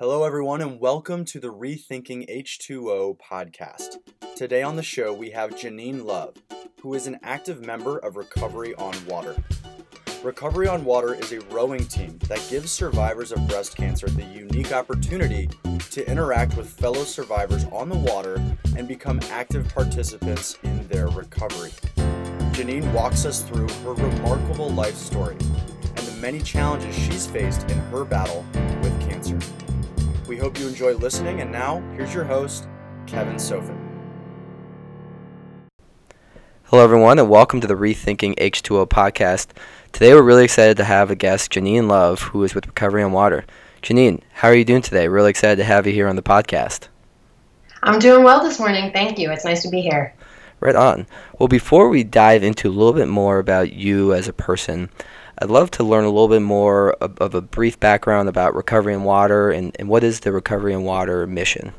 Hello, 0.00 0.24
everyone, 0.24 0.62
and 0.62 0.80
welcome 0.80 1.26
to 1.26 1.38
the 1.38 1.52
Rethinking 1.52 2.26
H2O 2.34 3.18
podcast. 3.18 3.98
Today 4.34 4.62
on 4.62 4.76
the 4.76 4.82
show, 4.82 5.12
we 5.12 5.28
have 5.28 5.50
Janine 5.50 6.06
Love, 6.06 6.36
who 6.80 6.94
is 6.94 7.06
an 7.06 7.18
active 7.22 7.60
member 7.60 7.98
of 7.98 8.16
Recovery 8.16 8.74
on 8.76 8.94
Water. 9.04 9.36
Recovery 10.22 10.68
on 10.68 10.86
Water 10.86 11.12
is 11.12 11.32
a 11.32 11.40
rowing 11.50 11.84
team 11.84 12.18
that 12.28 12.42
gives 12.48 12.72
survivors 12.72 13.30
of 13.30 13.46
breast 13.46 13.76
cancer 13.76 14.08
the 14.08 14.24
unique 14.24 14.72
opportunity 14.72 15.50
to 15.90 16.10
interact 16.10 16.56
with 16.56 16.66
fellow 16.66 17.04
survivors 17.04 17.66
on 17.66 17.90
the 17.90 17.98
water 17.98 18.42
and 18.78 18.88
become 18.88 19.20
active 19.30 19.68
participants 19.74 20.56
in 20.62 20.88
their 20.88 21.08
recovery. 21.08 21.72
Janine 22.54 22.90
walks 22.94 23.26
us 23.26 23.42
through 23.42 23.68
her 23.68 23.92
remarkable 23.92 24.70
life 24.70 24.96
story 24.96 25.36
and 25.84 25.98
the 25.98 26.18
many 26.22 26.40
challenges 26.40 26.96
she's 26.96 27.26
faced 27.26 27.70
in 27.70 27.76
her 27.90 28.06
battle 28.06 28.46
with 28.80 28.98
cancer. 29.06 29.38
We 30.30 30.36
hope 30.36 30.60
you 30.60 30.68
enjoy 30.68 30.94
listening, 30.94 31.40
and 31.40 31.50
now 31.50 31.80
here's 31.96 32.14
your 32.14 32.22
host, 32.22 32.68
Kevin 33.08 33.34
Sofin. 33.34 33.76
Hello, 36.66 36.84
everyone, 36.84 37.18
and 37.18 37.28
welcome 37.28 37.60
to 37.60 37.66
the 37.66 37.74
Rethinking 37.74 38.36
H2O 38.36 38.86
podcast. 38.86 39.48
Today, 39.90 40.14
we're 40.14 40.22
really 40.22 40.44
excited 40.44 40.76
to 40.76 40.84
have 40.84 41.10
a 41.10 41.16
guest, 41.16 41.50
Janine 41.50 41.88
Love, 41.88 42.20
who 42.20 42.44
is 42.44 42.54
with 42.54 42.68
Recovery 42.68 43.02
on 43.02 43.10
Water. 43.10 43.44
Janine, 43.82 44.20
how 44.34 44.46
are 44.46 44.54
you 44.54 44.64
doing 44.64 44.82
today? 44.82 45.08
Really 45.08 45.30
excited 45.30 45.56
to 45.56 45.64
have 45.64 45.84
you 45.84 45.92
here 45.92 46.06
on 46.06 46.14
the 46.14 46.22
podcast. 46.22 46.86
I'm 47.82 47.98
doing 47.98 48.22
well 48.22 48.40
this 48.40 48.60
morning. 48.60 48.92
Thank 48.92 49.18
you. 49.18 49.32
It's 49.32 49.44
nice 49.44 49.64
to 49.64 49.68
be 49.68 49.80
here. 49.80 50.14
Right 50.60 50.76
on. 50.76 51.08
Well, 51.40 51.48
before 51.48 51.88
we 51.88 52.04
dive 52.04 52.44
into 52.44 52.68
a 52.68 52.70
little 52.70 52.92
bit 52.92 53.08
more 53.08 53.40
about 53.40 53.72
you 53.72 54.14
as 54.14 54.28
a 54.28 54.32
person, 54.32 54.90
I'd 55.40 55.48
love 55.50 55.70
to 55.72 55.84
learn 55.84 56.04
a 56.04 56.10
little 56.10 56.28
bit 56.28 56.42
more 56.42 56.92
of, 56.94 57.16
of 57.18 57.34
a 57.34 57.40
brief 57.40 57.80
background 57.80 58.28
about 58.28 58.54
Recovery 58.54 58.94
on 58.94 59.04
Water 59.04 59.50
and, 59.50 59.74
and 59.78 59.88
what 59.88 60.04
is 60.04 60.20
the 60.20 60.32
Recovery 60.32 60.74
on 60.74 60.84
Water 60.84 61.26
mission? 61.26 61.72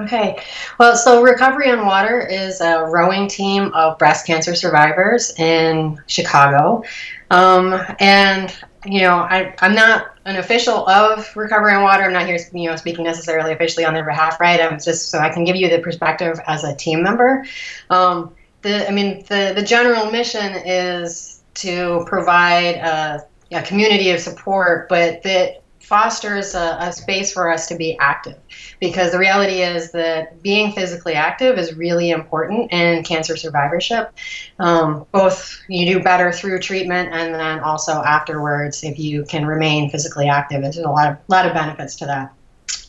Okay. 0.00 0.42
Well, 0.78 0.96
so 0.96 1.22
Recovery 1.22 1.70
on 1.70 1.86
Water 1.86 2.26
is 2.26 2.60
a 2.60 2.84
rowing 2.84 3.28
team 3.28 3.70
of 3.74 3.98
breast 3.98 4.26
cancer 4.26 4.54
survivors 4.54 5.38
in 5.38 6.00
Chicago. 6.06 6.82
Um, 7.30 7.78
and, 8.00 8.56
you 8.86 9.02
know, 9.02 9.16
I, 9.16 9.54
I'm 9.60 9.74
not 9.74 10.16
an 10.24 10.36
official 10.36 10.88
of 10.88 11.30
Recovery 11.36 11.74
on 11.74 11.82
Water. 11.82 12.04
I'm 12.04 12.12
not 12.12 12.26
here, 12.26 12.38
you 12.54 12.70
know, 12.70 12.76
speaking 12.76 13.04
necessarily 13.04 13.52
officially 13.52 13.84
on 13.84 13.94
their 13.94 14.04
behalf, 14.04 14.40
right? 14.40 14.60
I'm 14.60 14.80
just 14.80 15.10
so 15.10 15.18
I 15.18 15.28
can 15.28 15.44
give 15.44 15.56
you 15.56 15.68
the 15.68 15.78
perspective 15.78 16.40
as 16.46 16.64
a 16.64 16.74
team 16.74 17.02
member. 17.02 17.44
Um, 17.90 18.34
the, 18.62 18.88
I 18.88 18.92
mean, 18.92 19.24
the, 19.28 19.52
the 19.54 19.62
general 19.62 20.10
mission 20.10 20.54
is 20.64 21.41
to 21.54 22.04
provide 22.06 22.76
a, 22.76 23.26
a 23.52 23.62
community 23.62 24.10
of 24.10 24.20
support, 24.20 24.88
but 24.88 25.22
that 25.22 25.62
fosters 25.80 26.54
a, 26.54 26.76
a, 26.80 26.92
space 26.92 27.32
for 27.32 27.50
us 27.50 27.66
to 27.66 27.74
be 27.74 27.98
active. 27.98 28.38
Because 28.80 29.12
the 29.12 29.18
reality 29.18 29.62
is 29.62 29.92
that 29.92 30.40
being 30.42 30.72
physically 30.72 31.14
active 31.14 31.58
is 31.58 31.74
really 31.74 32.10
important 32.10 32.72
in 32.72 33.02
cancer 33.02 33.36
survivorship 33.36 34.14
um, 34.58 35.04
both 35.12 35.60
you 35.68 35.92
do 35.92 36.02
better 36.02 36.32
through 36.32 36.60
treatment 36.60 37.12
and 37.12 37.34
then 37.34 37.60
also 37.60 37.92
afterwards 37.92 38.84
if 38.84 38.98
you 38.98 39.24
can 39.24 39.44
remain 39.44 39.90
physically 39.90 40.28
active. 40.28 40.62
There's 40.62 40.78
a 40.78 40.88
lot 40.88 41.10
of 41.10 41.18
lot 41.28 41.46
of 41.46 41.52
benefits 41.52 41.96
to 41.96 42.06
that. 42.06 42.32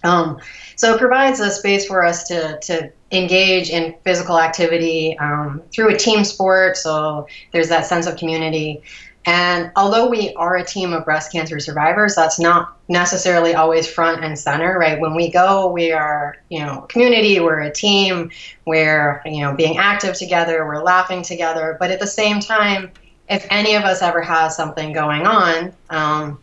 Um, 0.04 0.40
so 0.76 0.94
it 0.94 1.00
provides 1.00 1.40
a 1.40 1.50
space 1.50 1.88
for 1.88 2.06
us 2.06 2.28
to, 2.28 2.60
to 2.60 2.92
engage 3.14 3.70
in 3.70 3.96
physical 4.04 4.40
activity 4.40 5.18
um, 5.20 5.62
through 5.72 5.94
a 5.94 5.98
team 5.98 6.24
sport 6.24 6.76
so 6.76 7.28
there's 7.52 7.70
that 7.70 7.86
sense 7.86 8.08
of 8.08 8.18
community 8.18 8.82
and 9.26 9.72
although 9.76 10.10
we 10.10 10.34
are 10.34 10.58
a 10.58 10.66
team 10.66 10.92
of 10.92 11.06
breast 11.06 11.32
cancer 11.32 11.60
survivors, 11.60 12.16
that's 12.16 12.40
not 12.40 12.78
necessarily 12.90 13.56
always 13.56 13.88
front 13.88 14.24
and 14.24 14.38
center, 14.38 14.78
right? 14.78 15.00
When 15.00 15.16
we 15.16 15.32
go, 15.32 15.72
we 15.72 15.94
are, 15.94 16.36
you 16.50 16.60
know, 16.60 16.82
community, 16.90 17.40
we're 17.40 17.62
a 17.62 17.72
team, 17.72 18.32
we're, 18.66 19.22
you 19.26 19.42
know, 19.42 19.56
being 19.56 19.78
active 19.78 20.16
together, 20.16 20.66
we're 20.66 20.84
laughing 20.84 21.22
together. 21.22 21.78
But 21.80 21.90
at 21.90 22.02
the 22.02 22.08
same 22.08 22.42
time, 22.42 22.92
if 23.30 23.48
any 23.50 23.76
of 23.76 23.84
us 23.84 24.02
ever 24.02 24.22
has 24.22 24.58
something 24.58 24.92
going 24.92 25.26
on, 25.26 25.74
um, 25.90 26.40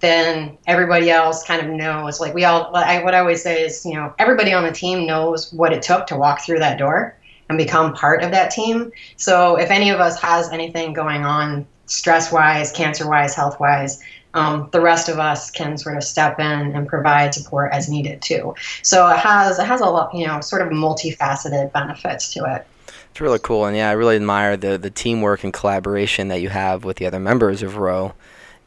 then 0.00 0.58
everybody 0.66 1.10
else 1.10 1.44
kind 1.44 1.60
of 1.60 1.72
knows. 1.72 2.20
Like 2.20 2.34
we 2.34 2.44
all, 2.44 2.74
I, 2.74 3.02
what 3.02 3.14
I 3.14 3.20
always 3.20 3.42
say 3.42 3.62
is, 3.62 3.84
you 3.84 3.94
know, 3.94 4.14
everybody 4.18 4.52
on 4.52 4.64
the 4.64 4.72
team 4.72 5.06
knows 5.06 5.52
what 5.52 5.72
it 5.72 5.82
took 5.82 6.06
to 6.08 6.16
walk 6.16 6.40
through 6.40 6.58
that 6.60 6.78
door 6.78 7.16
and 7.48 7.58
become 7.58 7.94
part 7.94 8.22
of 8.22 8.30
that 8.30 8.50
team. 8.50 8.92
So 9.16 9.56
if 9.56 9.70
any 9.70 9.90
of 9.90 10.00
us 10.00 10.20
has 10.20 10.50
anything 10.50 10.92
going 10.92 11.24
on 11.24 11.66
stress 11.90 12.32
wise, 12.32 12.72
cancer 12.72 13.08
wise, 13.08 13.34
health 13.34 13.60
wise. 13.60 14.02
Um, 14.32 14.68
the 14.70 14.80
rest 14.80 15.08
of 15.08 15.18
us 15.18 15.50
can 15.50 15.76
sort 15.76 15.96
of 15.96 16.04
step 16.04 16.38
in 16.38 16.72
and 16.72 16.86
provide 16.86 17.34
support 17.34 17.72
as 17.72 17.88
needed 17.88 18.22
too. 18.22 18.54
So 18.82 19.08
it 19.08 19.18
has 19.18 19.58
it 19.58 19.66
has 19.66 19.80
a 19.80 19.86
lot, 19.86 20.14
you 20.14 20.26
know, 20.26 20.40
sort 20.40 20.62
of 20.62 20.68
multifaceted 20.68 21.72
benefits 21.72 22.32
to 22.34 22.44
it. 22.44 22.66
It's 23.10 23.20
really 23.20 23.40
cool, 23.40 23.64
and 23.64 23.76
yeah, 23.76 23.90
I 23.90 23.92
really 23.92 24.14
admire 24.14 24.56
the 24.56 24.78
the 24.78 24.90
teamwork 24.90 25.42
and 25.42 25.52
collaboration 25.52 26.28
that 26.28 26.40
you 26.40 26.48
have 26.48 26.84
with 26.84 26.98
the 26.98 27.06
other 27.06 27.18
members 27.18 27.64
of 27.64 27.76
Row. 27.76 28.14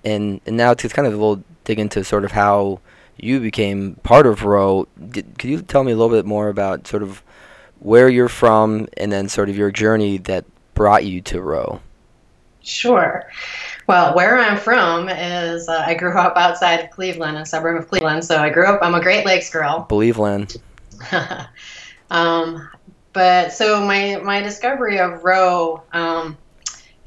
And 0.03 0.41
and 0.46 0.58
now 0.58 0.74
to 0.74 0.90
kind 0.90 1.08
of 1.08 1.14
a 1.14 1.18
little 1.18 1.44
dig 1.64 1.80
into 1.80 2.03
sort 2.03 2.25
of 2.25 2.31
how 2.31 2.80
you 3.18 3.40
became 3.40 3.96
part 4.03 4.25
of 4.25 4.44
Row. 4.44 4.88
Did, 5.09 5.38
could 5.38 5.50
you 5.50 5.62
tell 5.62 5.84
me 5.84 5.91
a 5.91 5.96
little 5.96 6.16
bit 6.16 6.25
more 6.25 6.50
about 6.50 6.88
sort 6.88 7.03
of 7.03 7.22
where 7.80 8.09
you're 8.09 8.30
from 8.30 8.88
and 8.97 9.12
then 9.12 9.30
sort 9.30 9.50
of 9.50 9.58
your 9.58 9.72
journey 9.72 10.18
that 10.18 10.46
brought 10.74 11.06
you 11.06 11.22
to 11.22 11.41
Row? 11.41 11.81
Sure. 12.62 13.30
Well, 13.88 14.16
where 14.16 14.38
I'm 14.38 14.58
from 14.58 15.09
is 15.09 15.68
uh, 15.68 15.84
I 15.86 15.94
grew 15.94 16.18
up 16.18 16.38
outside 16.38 16.80
of 16.80 16.90
Cleveland, 16.91 17.38
a 17.38 17.46
suburb 17.46 17.81
of 17.81 17.90
Cleveland. 17.90 18.24
So 18.24 18.38
I 18.38 18.50
grew 18.50 18.66
up. 18.66 18.80
I'm 18.81 18.96
a 18.96 19.02
Great 19.02 19.25
Lakes 19.25 19.50
girl. 19.50 19.84
Cleveland. 19.84 20.56
um, 22.09 22.70
but 23.12 23.52
so 23.52 23.81
my 23.81 24.20
my 24.24 24.41
discovery 24.41 25.00
of 25.00 25.24
Row 25.24 25.84
um, 25.91 26.38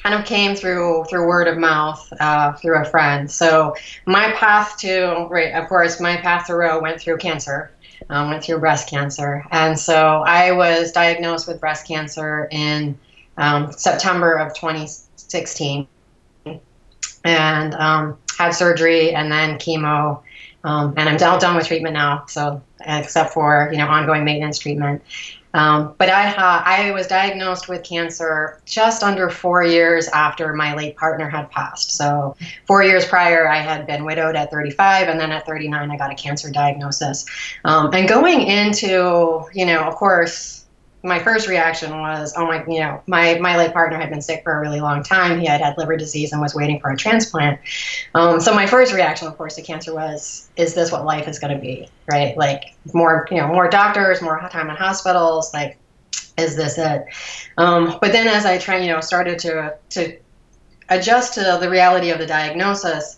kind 0.06 0.20
of 0.20 0.24
came 0.24 0.54
through 0.54 1.04
through 1.10 1.26
word 1.26 1.48
of 1.48 1.58
mouth 1.58 2.12
uh, 2.20 2.52
through 2.52 2.80
a 2.80 2.84
friend. 2.84 3.28
So 3.28 3.74
my 4.06 4.30
path 4.32 4.78
to 4.78 5.26
right, 5.28 5.52
of 5.52 5.68
course, 5.68 6.00
my 6.00 6.16
path 6.16 6.46
to 6.46 6.54
Row 6.54 6.80
went 6.80 7.00
through 7.00 7.18
cancer. 7.18 7.72
Um, 8.08 8.28
went 8.28 8.44
through 8.44 8.60
breast 8.60 8.88
cancer, 8.88 9.42
and 9.50 9.76
so 9.76 10.22
I 10.24 10.52
was 10.52 10.92
diagnosed 10.92 11.48
with 11.48 11.58
breast 11.58 11.88
cancer 11.88 12.46
in 12.52 12.96
um, 13.36 13.72
September 13.72 14.34
of 14.34 14.54
2016, 14.54 15.88
and 17.24 17.74
um, 17.74 18.18
had 18.38 18.50
surgery 18.50 19.12
and 19.12 19.32
then 19.32 19.58
chemo. 19.58 20.22
Um, 20.62 20.94
and 20.96 21.08
I'm 21.08 21.28
all 21.28 21.40
done 21.40 21.56
with 21.56 21.66
treatment 21.66 21.94
now, 21.94 22.26
so 22.26 22.62
except 22.80 23.32
for 23.32 23.70
you 23.72 23.78
know 23.78 23.88
ongoing 23.88 24.24
maintenance 24.24 24.58
treatment. 24.58 25.02
Um, 25.56 25.94
but 25.96 26.10
I 26.10 26.28
uh, 26.34 26.62
I 26.66 26.90
was 26.90 27.06
diagnosed 27.06 27.66
with 27.66 27.82
cancer 27.82 28.60
just 28.66 29.02
under 29.02 29.30
four 29.30 29.64
years 29.64 30.06
after 30.08 30.52
my 30.52 30.74
late 30.74 30.96
partner 30.96 31.30
had 31.30 31.50
passed. 31.50 31.92
So 31.92 32.36
four 32.66 32.82
years 32.82 33.06
prior, 33.06 33.48
I 33.48 33.56
had 33.56 33.86
been 33.86 34.04
widowed 34.04 34.36
at 34.36 34.50
35, 34.50 35.08
and 35.08 35.18
then 35.18 35.32
at 35.32 35.46
39, 35.46 35.90
I 35.90 35.96
got 35.96 36.12
a 36.12 36.14
cancer 36.14 36.50
diagnosis. 36.50 37.24
Um, 37.64 37.92
and 37.94 38.06
going 38.06 38.42
into 38.42 39.46
you 39.54 39.64
know, 39.64 39.80
of 39.84 39.94
course, 39.94 40.65
my 41.06 41.20
first 41.20 41.48
reaction 41.48 41.98
was, 42.00 42.34
oh 42.36 42.46
my, 42.46 42.64
you 42.66 42.80
know, 42.80 43.00
my, 43.06 43.38
my 43.38 43.56
late 43.56 43.72
partner 43.72 43.96
had 43.96 44.10
been 44.10 44.20
sick 44.20 44.42
for 44.42 44.58
a 44.58 44.60
really 44.60 44.80
long 44.80 45.02
time. 45.02 45.38
He 45.38 45.46
had 45.46 45.60
had 45.60 45.78
liver 45.78 45.96
disease 45.96 46.32
and 46.32 46.40
was 46.40 46.54
waiting 46.54 46.80
for 46.80 46.90
a 46.90 46.96
transplant. 46.96 47.60
Um, 48.14 48.40
so 48.40 48.52
my 48.52 48.66
first 48.66 48.92
reaction, 48.92 49.28
of 49.28 49.36
course, 49.36 49.54
to 49.54 49.62
cancer 49.62 49.94
was, 49.94 50.48
is 50.56 50.74
this 50.74 50.90
what 50.90 51.04
life 51.04 51.28
is 51.28 51.38
going 51.38 51.54
to 51.54 51.60
be, 51.60 51.88
right? 52.10 52.36
Like 52.36 52.74
more, 52.92 53.28
you 53.30 53.36
know, 53.36 53.46
more 53.46 53.70
doctors, 53.70 54.20
more 54.20 54.38
time 54.50 54.68
in 54.68 54.76
hospitals, 54.76 55.54
like, 55.54 55.78
is 56.36 56.56
this 56.56 56.76
it? 56.76 57.06
Um, 57.56 57.98
but 58.00 58.12
then 58.12 58.26
as 58.26 58.44
I 58.44 58.58
try, 58.58 58.78
you 58.78 58.92
know, 58.92 59.00
started 59.00 59.38
to, 59.40 59.76
to 59.90 60.18
adjust 60.88 61.34
to 61.34 61.58
the 61.60 61.70
reality 61.70 62.10
of 62.10 62.18
the 62.18 62.26
diagnosis, 62.26 63.16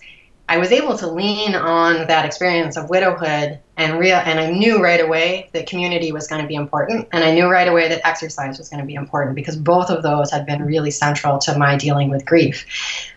I 0.49 0.57
was 0.57 0.73
able 0.73 0.97
to 0.99 1.07
lean 1.07 1.55
on 1.55 2.07
that 2.07 2.25
experience 2.25 2.77
of 2.77 2.89
widowhood 2.89 3.59
and 3.77 3.99
real 3.99 4.17
and 4.17 4.41
I 4.41 4.51
knew 4.51 4.83
right 4.83 5.01
away 5.01 5.51
that 5.53 5.67
community 5.67 6.11
was 6.11 6.27
going 6.27 6.41
to 6.41 6.49
be 6.49 6.55
important 6.55 7.09
and 7.13 7.23
I 7.23 7.35
knew 7.35 7.49
right 7.49 7.69
away 7.69 7.89
that 7.89 8.07
exercise 8.07 8.59
was 8.59 8.71
going 8.71 8.81
to 8.81 8.87
be 8.87 8.95
important 8.95 9.37
because 9.37 9.57
both 9.57 9.91
of 9.91 10.03
those 10.03 10.31
had 10.31 10.47
been 10.47 10.65
really 10.65 10.91
central 10.91 11.39
to 11.41 11.59
my 11.59 11.77
dealing 11.77 12.09
with 12.09 12.25
grief. 12.25 12.67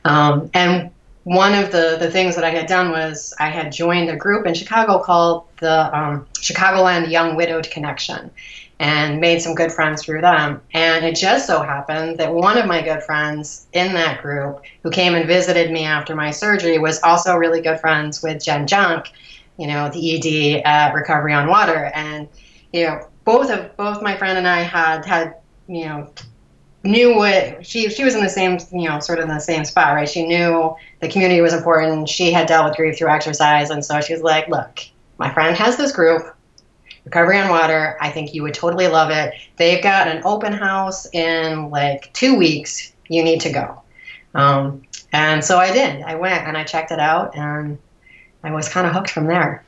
Um, 0.04 0.52
and 0.54 0.92
one 1.24 1.54
of 1.54 1.72
the, 1.72 1.98
the 2.00 2.12
things 2.12 2.36
that 2.36 2.44
I 2.44 2.50
had 2.50 2.66
done 2.66 2.92
was 2.92 3.34
I 3.40 3.50
had 3.50 3.72
joined 3.72 4.10
a 4.10 4.16
group 4.16 4.46
in 4.46 4.54
Chicago 4.54 5.00
called 5.00 5.46
the 5.60 5.96
um, 5.98 6.28
Chicagoland 6.34 7.10
Young 7.10 7.36
Widowed 7.36 7.70
Connection 7.70 8.32
and 8.82 9.22
made 9.22 9.40
some 9.40 9.54
good 9.54 9.72
friends 9.72 10.04
through 10.04 10.22
them. 10.22 10.60
And 10.74 11.06
it 11.06 11.16
just 11.16 11.46
so 11.46 11.62
happened 11.62 12.18
that 12.18 12.34
one 12.34 12.58
of 12.58 12.66
my 12.66 12.82
good 12.82 13.04
friends 13.04 13.68
in 13.74 13.94
that 13.94 14.24
group, 14.24 14.64
who 14.82 14.90
came 14.90 15.14
and 15.14 15.28
visited 15.28 15.72
me 15.72 15.86
after 15.86 16.16
my 16.16 16.32
surgery, 16.32 16.80
was 16.80 17.00
also 17.04 17.36
really 17.36 17.62
good 17.62 17.80
friends 17.80 18.24
with 18.24 18.44
Jen 18.44 18.66
Junk, 18.66 19.12
you 19.58 19.68
know, 19.68 19.88
the 19.90 20.18
ED 20.18 20.64
at 20.66 20.96
Recovery 20.96 21.32
on 21.32 21.48
Water. 21.48 21.92
And 21.94 22.28
you 22.74 22.88
know, 22.88 23.08
both 23.24 23.52
of 23.52 23.78
both 23.78 24.02
my 24.02 24.18
friend 24.18 24.40
and 24.40 24.48
I 24.48 24.62
had 24.64 25.06
had 25.06 25.36
you 25.68 25.86
know 25.86 26.12
knew 26.84 27.16
what 27.16 27.64
she 27.64 27.88
she 27.88 28.04
was 28.04 28.16
in 28.16 28.24
the 28.24 28.30
same 28.30 28.58
you 28.72 28.90
know 28.90 29.00
sort 29.00 29.20
of 29.20 29.26
in 29.26 29.30
the 29.30 29.40
same 29.40 29.64
spot 29.64 29.94
right 29.94 30.10
she 30.10 30.26
knew 30.26 30.76
the 31.00 31.08
community 31.08 31.40
was 31.40 31.54
important 31.54 32.10
she 32.10 32.32
had 32.32 32.48
dealt 32.48 32.66
with 32.66 32.76
grief 32.76 32.98
through 32.98 33.10
exercise 33.10 33.70
and 33.70 33.86
so 33.86 34.02
she 34.02 34.14
was 34.14 34.24
like 34.24 34.48
look 34.48 34.80
my 35.22 35.32
friend 35.32 35.56
has 35.56 35.78
this 35.78 35.92
group, 35.92 36.36
Recovery 37.06 37.40
on 37.40 37.50
Water. 37.50 37.98
I 38.00 38.12
think 38.12 38.34
you 38.34 38.44
would 38.44 38.54
totally 38.54 38.88
love 38.88 39.10
it. 39.10 39.34
They've 39.58 39.82
got 39.82 40.08
an 40.08 40.22
open 40.24 40.54
house 40.54 41.08
in 41.14 41.70
like 41.70 42.12
two 42.14 42.38
weeks. 42.38 42.94
You 43.08 43.24
need 43.24 43.42
to 43.42 43.52
go. 43.52 43.82
Um, 44.34 44.84
and 45.14 45.44
so 45.44 45.58
I 45.58 45.72
did. 45.74 46.04
I 46.04 46.16
went 46.16 46.48
and 46.48 46.58
I 46.58 46.64
checked 46.64 46.92
it 46.92 47.00
out, 47.00 47.36
and 47.36 47.78
I 48.44 48.52
was 48.52 48.70
kind 48.70 48.88
of 48.88 48.94
hooked 48.94 49.10
from 49.10 49.28
there. 49.28 49.64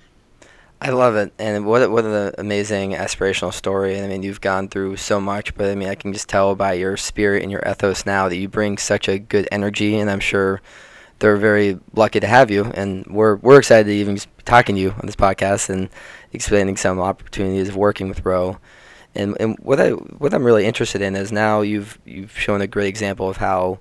I 0.80 0.90
love 0.90 1.16
it, 1.16 1.32
and 1.40 1.66
what 1.66 1.90
what 1.90 2.04
an 2.04 2.34
amazing 2.38 2.92
aspirational 2.92 3.54
story. 3.54 4.02
I 4.02 4.08
mean, 4.08 4.22
you've 4.22 4.42
gone 4.42 4.68
through 4.68 4.98
so 4.98 5.22
much, 5.22 5.56
but 5.56 5.70
I 5.70 5.76
mean, 5.76 5.88
I 5.88 5.96
can 5.96 6.12
just 6.12 6.28
tell 6.28 6.56
by 6.56 6.74
your 6.74 6.98
spirit 6.98 7.42
and 7.42 7.50
your 7.50 7.64
ethos 7.66 8.06
now 8.06 8.28
that 8.28 8.36
you 8.36 8.50
bring 8.50 8.78
such 8.78 9.08
a 9.08 9.18
good 9.18 9.48
energy, 9.50 9.98
and 9.98 10.10
I'm 10.10 10.20
sure 10.20 10.62
they're 11.20 11.38
very 11.38 11.80
lucky 11.96 12.20
to 12.20 12.28
have 12.28 12.52
you, 12.52 12.66
and 12.66 13.06
we're 13.08 13.38
we're 13.38 13.60
excited 13.60 13.86
to 13.86 13.96
even 13.96 14.16
be 14.16 14.22
talking 14.44 14.76
to 14.76 14.82
you 14.82 14.92
on 14.92 15.06
this 15.06 15.16
podcast 15.16 15.70
and 15.70 15.90
explaining 16.34 16.78
some 16.78 17.00
opportunities 17.00 17.70
of 17.70 17.76
working 17.76 18.10
with 18.10 18.26
Row. 18.26 18.58
And 19.16 19.38
and 19.40 19.58
what 19.60 19.80
I 19.80 19.92
what 19.92 20.34
I'm 20.34 20.44
really 20.44 20.66
interested 20.66 21.02
in 21.02 21.16
is 21.16 21.32
now 21.32 21.62
you've 21.62 22.00
you've 22.06 22.38
shown 22.38 22.62
a 22.62 22.68
great 22.68 22.88
example 22.88 23.30
of 23.30 23.38
how 23.38 23.80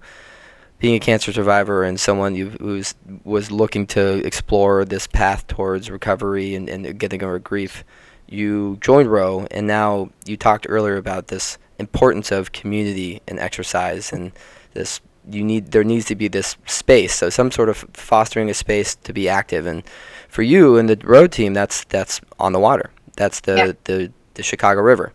being 0.78 0.96
a 0.96 1.00
cancer 1.00 1.32
survivor 1.32 1.84
and 1.84 1.99
someone 1.99 2.34
who 2.34 2.82
was 3.25 3.50
looking 3.52 3.87
to 3.87 4.14
explore 4.26 4.84
this 4.84 5.06
path 5.06 5.46
towards 5.46 5.88
recovery 5.88 6.56
and, 6.56 6.69
and 6.69 6.99
getting 6.99 7.22
over 7.22 7.38
grief, 7.38 7.84
you 8.28 8.78
joined 8.81 9.08
Row, 9.08 9.46
and 9.52 9.69
now 9.69 10.10
you 10.26 10.37
talked 10.37 10.66
earlier 10.69 10.96
about 10.96 11.28
this 11.28 11.56
importance 11.78 12.32
of 12.32 12.50
community 12.50 13.22
and 13.28 13.38
exercise, 13.38 14.12
and 14.12 14.32
this 14.75 15.00
you 15.31 15.44
need 15.44 15.70
there 15.70 15.84
needs 15.84 16.06
to 16.06 16.16
be 16.16 16.26
this 16.26 16.56
space, 16.66 17.14
so 17.14 17.31
some 17.31 17.52
sort 17.52 17.69
of 17.69 17.84
fostering 17.93 18.50
a 18.50 18.55
space 18.55 18.96
to 18.96 19.12
be 19.12 19.28
active. 19.28 19.66
And 19.66 19.84
for 20.32 20.40
you 20.43 20.79
and 20.79 20.88
the 20.88 20.96
road 21.06 21.31
team, 21.31 21.52
that's 21.52 21.84
that's 21.84 22.23
on 22.40 22.55
the 22.55 22.58
water. 22.58 22.90
That's 23.17 23.40
the 23.40 23.55
yeah. 23.55 23.73
the, 23.84 24.12
the 24.32 24.43
Chicago 24.43 24.81
River, 24.81 25.12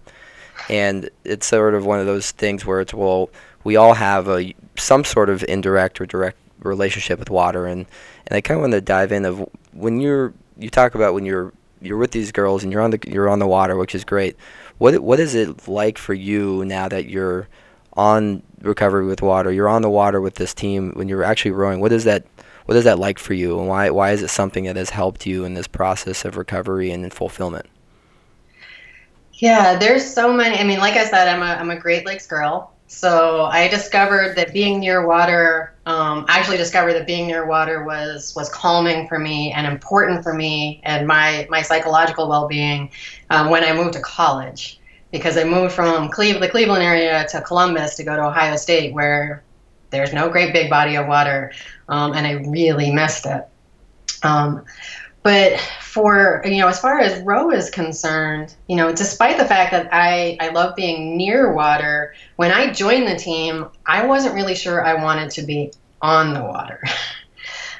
and 0.69 1.09
it's 1.23 1.47
sort 1.47 1.73
of 1.73 1.87
one 1.87 1.99
of 1.99 2.05
those 2.05 2.29
things 2.29 2.67
where 2.67 2.81
it's 2.81 2.93
well 2.93 3.31
we 3.63 3.75
all 3.75 3.95
have 3.95 4.29
a 4.29 4.53
some 4.77 5.03
sort 5.03 5.29
of 5.29 5.43
indirect 5.45 5.99
or 5.99 6.05
direct 6.05 6.37
relationship 6.59 7.17
with 7.17 7.31
water. 7.31 7.65
And 7.65 7.87
and 8.27 8.37
I 8.37 8.41
kind 8.41 8.59
of 8.59 8.61
want 8.61 8.73
to 8.73 8.81
dive 8.81 9.11
in 9.11 9.25
of 9.25 9.43
when 9.73 9.99
you're 9.99 10.35
you 10.55 10.69
talk 10.69 10.93
about 10.93 11.15
when 11.15 11.25
you're 11.25 11.51
you're 11.81 11.97
with 11.97 12.11
these 12.11 12.31
girls 12.31 12.63
and 12.63 12.71
you're 12.71 12.83
on 12.83 12.91
the 12.91 12.99
you're 13.07 13.27
on 13.27 13.39
the 13.39 13.47
water 13.47 13.75
which 13.75 13.95
is 13.95 14.05
great. 14.05 14.37
What 14.77 14.99
what 14.99 15.19
is 15.19 15.33
it 15.33 15.67
like 15.67 15.97
for 15.97 16.13
you 16.13 16.63
now 16.63 16.87
that 16.89 17.09
you're 17.09 17.47
on 17.93 18.43
recovery 18.61 19.07
with 19.07 19.23
water? 19.23 19.51
You're 19.51 19.67
on 19.67 19.81
the 19.81 19.89
water 19.89 20.21
with 20.21 20.35
this 20.35 20.53
team 20.53 20.91
when 20.91 21.09
you're 21.09 21.23
actually 21.23 21.51
rowing. 21.51 21.79
What 21.79 21.91
is 21.91 22.03
that 22.03 22.23
what 22.67 22.75
is 22.75 22.83
that 22.83 22.99
like 22.99 23.17
for 23.17 23.33
you? 23.33 23.57
And 23.57 23.67
why 23.67 23.89
why 23.89 24.11
is 24.11 24.21
it 24.21 24.27
something 24.27 24.65
that 24.65 24.75
has 24.75 24.89
helped 24.89 25.25
you 25.25 25.45
in 25.45 25.53
this 25.53 25.67
process 25.67 26.25
of 26.25 26.35
recovery 26.35 26.91
and 26.91 27.11
fulfillment? 27.13 27.65
Yeah 29.33 29.77
there's 29.77 30.03
so 30.03 30.33
many 30.33 30.57
i 30.57 30.63
mean 30.63 30.79
like 30.79 30.95
i 30.95 31.05
said 31.05 31.27
i'm 31.27 31.43
a, 31.43 31.61
I'm 31.61 31.69
a 31.69 31.79
great 31.79 32.05
lakes 32.05 32.27
girl. 32.27 32.73
So 32.87 33.43
I 33.43 33.67
discovered 33.67 34.35
that 34.37 34.53
being 34.53 34.79
near 34.79 35.05
water, 35.05 35.73
um, 35.85 36.25
I 36.29 36.39
actually 36.39 36.55
discovered 36.57 36.93
that 36.93 37.05
being 37.05 37.27
near 37.27 37.45
water 37.45 37.83
was 37.83 38.33
was 38.35 38.49
calming 38.49 39.07
for 39.07 39.19
me 39.19 39.51
and 39.53 39.67
important 39.67 40.23
for 40.23 40.33
me 40.33 40.81
and 40.83 41.07
my 41.07 41.47
my 41.49 41.61
psychological 41.61 42.27
well 42.27 42.47
being 42.47 42.89
um, 43.29 43.49
when 43.49 43.63
I 43.63 43.73
moved 43.73 43.93
to 43.93 44.01
college. 44.01 44.79
Because 45.11 45.37
I 45.37 45.45
moved 45.45 45.73
from 45.73 46.09
Cleve- 46.09 46.41
the 46.41 46.49
Cleveland 46.49 46.83
area 46.83 47.25
to 47.29 47.41
Columbus 47.41 47.95
to 47.95 48.03
go 48.03 48.15
to 48.17 48.25
Ohio 48.25 48.57
State 48.57 48.93
where 48.93 49.43
there's 49.89 50.13
no 50.13 50.29
great 50.29 50.53
big 50.53 50.69
body 50.69 50.95
of 50.95 51.07
water 51.07 51.51
um, 51.89 52.13
and 52.13 52.25
I 52.27 52.33
really 52.33 52.91
missed 52.91 53.25
it. 53.25 53.47
Um, 54.23 54.65
but 55.23 55.59
for 55.81 56.41
you 56.45 56.57
know, 56.59 56.67
as 56.67 56.79
far 56.79 56.99
as 56.99 57.21
row 57.23 57.51
is 57.51 57.69
concerned, 57.69 58.55
you 58.67 58.75
know, 58.75 58.93
despite 58.93 59.37
the 59.37 59.45
fact 59.45 59.71
that 59.71 59.89
I 59.91 60.37
I 60.39 60.49
love 60.49 60.75
being 60.75 61.17
near 61.17 61.53
water, 61.53 62.13
when 62.37 62.51
I 62.51 62.71
joined 62.71 63.07
the 63.07 63.17
team, 63.17 63.67
I 63.85 64.05
wasn't 64.05 64.35
really 64.35 64.55
sure 64.55 64.85
I 64.85 65.01
wanted 65.03 65.31
to 65.31 65.41
be 65.41 65.73
on 66.01 66.33
the 66.33 66.41
water. 66.41 66.81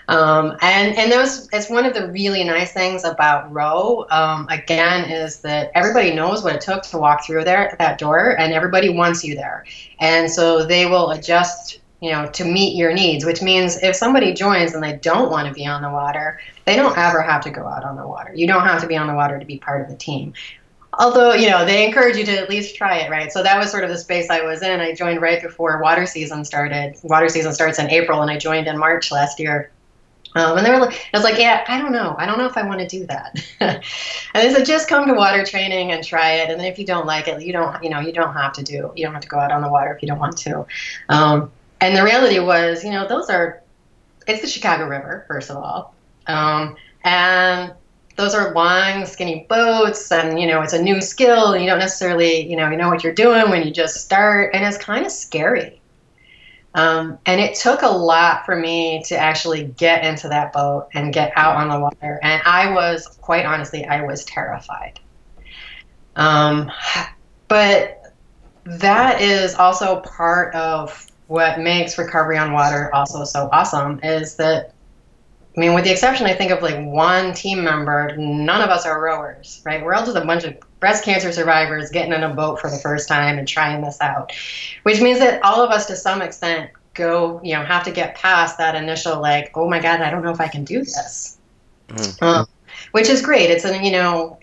Um, 0.09 0.55
and 0.61 0.97
and 0.97 1.11
those 1.11 1.49
it's 1.51 1.69
one 1.69 1.85
of 1.85 1.93
the 1.93 2.09
really 2.09 2.41
nice 2.45 2.71
things 2.71 3.03
about 3.03 3.51
row 3.51 4.05
um, 4.09 4.47
again 4.49 5.11
is 5.11 5.41
that 5.41 5.69
everybody 5.75 6.13
knows 6.13 6.45
what 6.45 6.55
it 6.55 6.61
took 6.61 6.83
to 6.83 6.97
walk 6.97 7.25
through 7.25 7.43
there 7.43 7.75
that 7.77 7.97
door 7.97 8.39
and 8.39 8.53
everybody 8.53 8.87
wants 8.87 9.21
you 9.25 9.35
there 9.35 9.65
and 9.99 10.31
so 10.31 10.65
they 10.65 10.85
will 10.85 11.11
adjust 11.11 11.81
you 12.01 12.11
know, 12.11 12.29
to 12.29 12.45
meet 12.45 12.75
your 12.75 12.93
needs, 12.93 13.25
which 13.25 13.41
means 13.41 13.81
if 13.81 13.95
somebody 13.95 14.33
joins 14.33 14.73
and 14.73 14.83
they 14.83 14.97
don't 14.97 15.31
want 15.31 15.47
to 15.47 15.53
be 15.53 15.65
on 15.65 15.81
the 15.81 15.89
water, 15.89 16.39
they 16.65 16.75
don't 16.75 16.97
ever 16.97 17.21
have 17.21 17.41
to 17.43 17.49
go 17.49 17.65
out 17.65 17.83
on 17.83 17.95
the 17.95 18.07
water. 18.07 18.31
You 18.35 18.45
don't 18.45 18.63
have 18.63 18.81
to 18.81 18.87
be 18.87 18.95
on 18.95 19.07
the 19.07 19.15
water 19.15 19.39
to 19.39 19.45
be 19.45 19.57
part 19.57 19.81
of 19.81 19.89
the 19.89 19.95
team. 19.95 20.33
Although, 20.99 21.33
you 21.33 21.49
know, 21.49 21.65
they 21.65 21.85
encourage 21.85 22.17
you 22.17 22.25
to 22.25 22.37
at 22.37 22.49
least 22.49 22.75
try 22.75 22.97
it, 22.97 23.11
right? 23.11 23.31
So 23.31 23.43
that 23.43 23.57
was 23.59 23.69
sort 23.69 23.83
of 23.83 23.89
the 23.89 23.97
space 23.97 24.29
I 24.29 24.41
was 24.41 24.61
in. 24.63 24.79
I 24.79 24.93
joined 24.93 25.21
right 25.21 25.41
before 25.41 25.81
water 25.81 26.05
season 26.05 26.43
started. 26.43 26.95
Water 27.03 27.29
season 27.29 27.53
starts 27.53 27.77
in 27.77 27.89
April, 27.89 28.21
and 28.21 28.31
I 28.31 28.37
joined 28.37 28.67
in 28.67 28.77
March 28.77 29.11
last 29.11 29.39
year. 29.39 29.71
Um, 30.35 30.57
and 30.57 30.65
they 30.65 30.71
were 30.71 30.79
like, 30.79 31.07
I 31.13 31.17
was 31.17 31.23
like, 31.23 31.39
yeah, 31.39 31.63
I 31.67 31.79
don't 31.79 31.91
know. 31.91 32.15
I 32.17 32.25
don't 32.25 32.37
know 32.37 32.45
if 32.45 32.57
I 32.57 32.63
want 32.63 32.79
to 32.79 32.87
do 32.87 33.05
that. 33.07 33.35
and 33.59 33.81
they 34.33 34.53
said, 34.53 34.65
just 34.65 34.87
come 34.87 35.07
to 35.07 35.13
water 35.13 35.43
training 35.43 35.91
and 35.91 36.03
try 36.03 36.33
it. 36.33 36.49
And 36.49 36.59
then 36.59 36.67
if 36.67 36.77
you 36.77 36.85
don't 36.85 37.05
like 37.05 37.27
it, 37.27 37.41
you 37.41 37.53
don't, 37.53 37.83
you 37.83 37.89
know, 37.89 37.99
you 37.99 38.11
don't 38.11 38.33
have 38.33 38.53
to 38.53 38.63
do, 38.63 38.91
you 38.95 39.05
don't 39.05 39.13
have 39.13 39.23
to 39.23 39.27
go 39.27 39.39
out 39.39 39.51
on 39.51 39.61
the 39.61 39.69
water 39.69 39.93
if 39.93 40.01
you 40.01 40.07
don't 40.07 40.19
want 40.19 40.37
to. 40.39 40.65
Um, 41.09 41.51
and 41.81 41.95
the 41.95 42.03
reality 42.03 42.39
was, 42.39 42.83
you 42.83 42.91
know, 42.91 43.07
those 43.07 43.29
are, 43.29 43.61
it's 44.27 44.41
the 44.41 44.47
Chicago 44.47 44.87
River, 44.87 45.25
first 45.27 45.49
of 45.49 45.57
all. 45.57 45.95
Um, 46.27 46.75
and 47.03 47.73
those 48.15 48.33
are 48.33 48.53
long, 48.53 49.05
skinny 49.05 49.45
boats, 49.47 50.11
and, 50.11 50.39
you 50.39 50.47
know, 50.47 50.61
it's 50.61 50.73
a 50.73 50.81
new 50.81 50.99
skill. 51.01 51.55
You 51.55 51.67
don't 51.67 51.79
necessarily, 51.79 52.49
you 52.49 52.55
know, 52.55 52.69
you 52.69 52.77
know 52.77 52.89
what 52.89 53.03
you're 53.03 53.13
doing 53.13 53.49
when 53.49 53.65
you 53.65 53.71
just 53.71 53.97
start, 54.03 54.53
and 54.53 54.65
it's 54.65 54.77
kind 54.77 55.05
of 55.05 55.11
scary. 55.11 55.79
Um, 56.73 57.17
and 57.25 57.39
it 57.39 57.55
took 57.55 57.81
a 57.81 57.87
lot 57.87 58.45
for 58.45 58.55
me 58.55 59.01
to 59.05 59.17
actually 59.17 59.65
get 59.77 60.03
into 60.03 60.29
that 60.29 60.53
boat 60.53 60.89
and 60.93 61.13
get 61.13 61.31
out 61.35 61.55
on 61.55 61.69
the 61.69 61.79
water. 61.79 62.19
And 62.21 62.41
I 62.45 62.71
was, 62.71 63.07
quite 63.21 63.45
honestly, 63.45 63.85
I 63.85 64.03
was 64.03 64.25
terrified. 64.25 64.99
Um, 66.15 66.71
but 67.47 68.13
that 68.65 69.21
is 69.21 69.55
also 69.55 70.01
part 70.01 70.53
of 70.55 71.07
what 71.27 71.59
makes 71.59 71.97
recovery 71.97 72.37
on 72.37 72.53
water 72.53 72.93
also 72.93 73.23
so 73.23 73.49
awesome 73.51 73.99
is 74.03 74.35
that 74.35 74.73
I 75.55 75.59
mean, 75.59 75.73
with 75.73 75.85
the 75.85 75.91
exception, 75.91 76.27
I 76.27 76.35
think 76.35 76.51
of 76.51 76.61
like 76.61 76.77
one 76.85 77.33
team 77.33 77.63
member, 77.63 78.15
none 78.15 78.61
of 78.61 78.69
us 78.69 78.85
are 78.85 79.01
rowers, 79.01 79.59
right? 79.65 79.83
We're 79.83 79.95
all 79.95 80.05
just 80.05 80.15
a 80.15 80.23
bunch 80.23 80.43
of 80.43 80.55
breast 80.79 81.03
cancer 81.03 81.31
survivors 81.31 81.89
getting 81.89 82.13
in 82.13 82.21
a 82.21 82.31
boat 82.31 82.61
for 82.61 82.69
the 82.69 82.77
first 82.77 83.07
time 83.07 83.39
and 83.39 83.47
trying 83.47 83.81
this 83.81 83.99
out, 83.99 84.31
which 84.83 85.01
means 85.01 85.17
that 85.17 85.43
all 85.43 85.63
of 85.63 85.71
us, 85.71 85.87
to 85.87 85.95
some 85.95 86.21
extent, 86.21 86.69
go, 86.93 87.41
you 87.43 87.55
know, 87.55 87.65
have 87.65 87.83
to 87.85 87.91
get 87.91 88.13
past 88.13 88.59
that 88.59 88.75
initial 88.75 89.19
like, 89.19 89.49
oh 89.55 89.67
my 89.67 89.79
God, 89.79 90.01
I 90.01 90.11
don't 90.11 90.23
know 90.23 90.29
if 90.29 90.39
I 90.39 90.47
can 90.47 90.63
do 90.63 90.79
this, 90.79 91.39
mm-hmm. 91.87 92.23
um, 92.23 92.45
which 92.91 93.09
is 93.09 93.23
great. 93.23 93.49
It's 93.49 93.65
an, 93.65 93.83
you 93.83 93.91
know, 93.91 94.37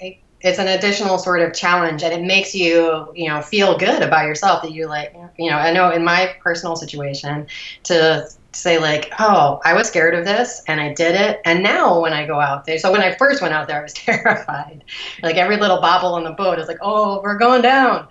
it's 0.45 0.59
an 0.59 0.69
additional 0.69 1.17
sort 1.17 1.41
of 1.41 1.55
challenge 1.55 2.03
and 2.03 2.13
it 2.13 2.23
makes 2.23 2.55
you 2.55 3.11
you 3.15 3.27
know 3.27 3.41
feel 3.41 3.77
good 3.79 4.03
about 4.03 4.27
yourself 4.27 4.63
that 4.63 4.73
you 4.73 4.87
like 4.87 5.17
you 5.39 5.51
know 5.51 5.57
i 5.57 5.73
know 5.73 5.91
in 5.91 6.05
my 6.05 6.33
personal 6.41 6.77
situation 6.77 7.47
to 7.83 8.29
say 8.53 8.79
like 8.79 9.11
oh 9.19 9.61
i 9.65 9.73
was 9.73 9.89
scared 9.89 10.15
of 10.15 10.25
this 10.25 10.63
and 10.69 10.81
i 10.81 10.93
did 10.93 11.15
it 11.17 11.41
and 11.47 11.63
now 11.63 12.01
when 12.01 12.13
i 12.13 12.25
go 12.27 12.39
out 12.39 12.65
there 12.67 12.79
so 12.79 12.93
when 12.93 13.01
i 13.01 13.13
first 13.17 13.43
went 13.43 13.55
out 13.55 13.67
there 13.67 13.81
i 13.81 13.83
was 13.83 13.93
terrified. 14.05 14.85
Like 15.23 15.37
every 15.37 15.57
little 15.57 15.81
bobble 15.81 16.15
on 16.15 16.23
the 16.23 16.33
boat 16.33 16.59
is 16.59 16.69
like 16.69 16.79
oh 16.83 17.21
we're 17.23 17.39
going 17.39 17.63
down. 17.63 18.07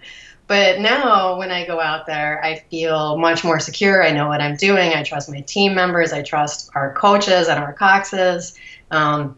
But 0.47 0.79
now 0.79 1.37
when 1.37 1.51
i 1.51 1.65
go 1.65 1.79
out 1.79 2.05
there 2.05 2.43
i 2.43 2.55
feel 2.69 3.17
much 3.17 3.43
more 3.43 3.59
secure. 3.59 4.03
I 4.03 4.11
know 4.11 4.27
what 4.27 4.41
i'm 4.41 4.57
doing. 4.57 4.91
I 4.91 5.03
trust 5.03 5.29
my 5.29 5.41
team 5.41 5.75
members. 5.75 6.11
I 6.11 6.23
trust 6.23 6.71
our 6.73 6.93
coaches 6.93 7.47
and 7.47 7.59
our 7.59 7.73
coxes. 7.73 8.59
Um, 8.91 9.37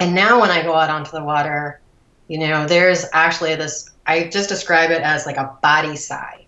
and 0.00 0.14
now 0.14 0.40
when 0.40 0.50
i 0.50 0.62
go 0.62 0.74
out 0.74 0.90
onto 0.90 1.12
the 1.12 1.22
water 1.22 1.80
you 2.28 2.38
know, 2.38 2.66
there's 2.66 3.06
actually 3.12 3.54
this, 3.56 3.90
I 4.06 4.28
just 4.28 4.48
describe 4.48 4.90
it 4.90 5.02
as 5.02 5.26
like 5.26 5.36
a 5.36 5.56
body 5.62 5.96
sigh, 5.96 6.46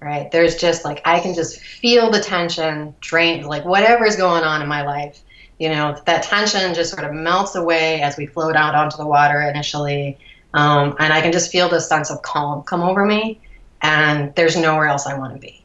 right? 0.00 0.30
There's 0.30 0.56
just 0.56 0.84
like, 0.84 1.02
I 1.04 1.20
can 1.20 1.34
just 1.34 1.60
feel 1.60 2.10
the 2.10 2.20
tension 2.20 2.94
drain, 3.00 3.44
like 3.44 3.64
whatever's 3.64 4.16
going 4.16 4.42
on 4.42 4.62
in 4.62 4.68
my 4.68 4.82
life, 4.82 5.22
you 5.58 5.68
know, 5.68 5.96
that 6.06 6.22
tension 6.22 6.74
just 6.74 6.92
sort 6.92 7.04
of 7.04 7.12
melts 7.12 7.54
away 7.54 8.00
as 8.00 8.16
we 8.16 8.26
float 8.26 8.56
out 8.56 8.74
onto 8.74 8.96
the 8.96 9.06
water 9.06 9.40
initially. 9.42 10.18
Um, 10.54 10.96
and 10.98 11.12
I 11.12 11.20
can 11.20 11.32
just 11.32 11.52
feel 11.52 11.68
this 11.68 11.88
sense 11.88 12.10
of 12.10 12.22
calm 12.22 12.62
come 12.62 12.82
over 12.82 13.04
me, 13.04 13.40
and 13.82 14.34
there's 14.34 14.56
nowhere 14.56 14.86
else 14.86 15.06
I 15.06 15.16
want 15.16 15.34
to 15.34 15.38
be. 15.38 15.64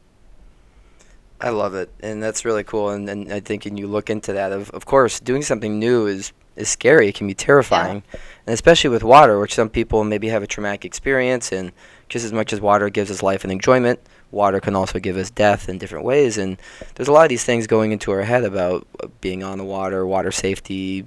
I 1.42 1.50
love 1.50 1.74
it, 1.74 1.90
and 2.02 2.22
that's 2.22 2.46
really 2.46 2.64
cool. 2.64 2.90
And, 2.90 3.10
and 3.10 3.34
I 3.34 3.40
think, 3.40 3.66
and 3.66 3.80
you 3.80 3.88
look 3.88 4.10
into 4.10 4.34
that, 4.34 4.52
of 4.52 4.70
of 4.72 4.86
course, 4.86 5.20
doing 5.20 5.42
something 5.42 5.80
new 5.80 6.06
is 6.06 6.34
is 6.56 6.70
scary. 6.70 7.10
It 7.10 7.16
can 7.16 7.28
be 7.28 7.34
terrifying, 7.34 8.04
yeah. 8.14 8.20
and 8.48 8.54
especially 8.54 8.90
with 8.90 9.04
water, 9.04 9.40
which 9.40 9.56
some 9.56 9.70
people 9.70 10.04
maybe 10.04 10.30
have 10.30 10.44
a 10.44 10.48
traumatic 10.48 10.86
experience. 10.86 11.52
And 11.52 11.72
just 12.10 12.26
as 12.26 12.34
much 12.34 12.54
as 12.54 12.62
water 12.62 12.90
gives 12.90 13.12
us 13.12 13.24
life 13.24 13.44
and 13.44 13.52
enjoyment, 13.52 14.00
water 14.32 14.60
can 14.60 14.76
also 14.76 15.00
give 15.00 15.18
us 15.18 15.30
death 15.30 15.70
in 15.70 15.78
different 15.78 16.06
ways. 16.06 16.38
And 16.38 16.58
there's 16.96 17.08
a 17.08 17.12
lot 17.12 17.24
of 17.24 17.30
these 17.30 17.44
things 17.44 17.68
going 17.68 17.92
into 17.92 18.12
our 18.12 18.24
head 18.24 18.44
about 18.44 18.88
being 19.22 19.44
on 19.44 19.58
the 19.58 19.64
water, 19.64 20.06
water 20.06 20.32
safety, 20.32 21.06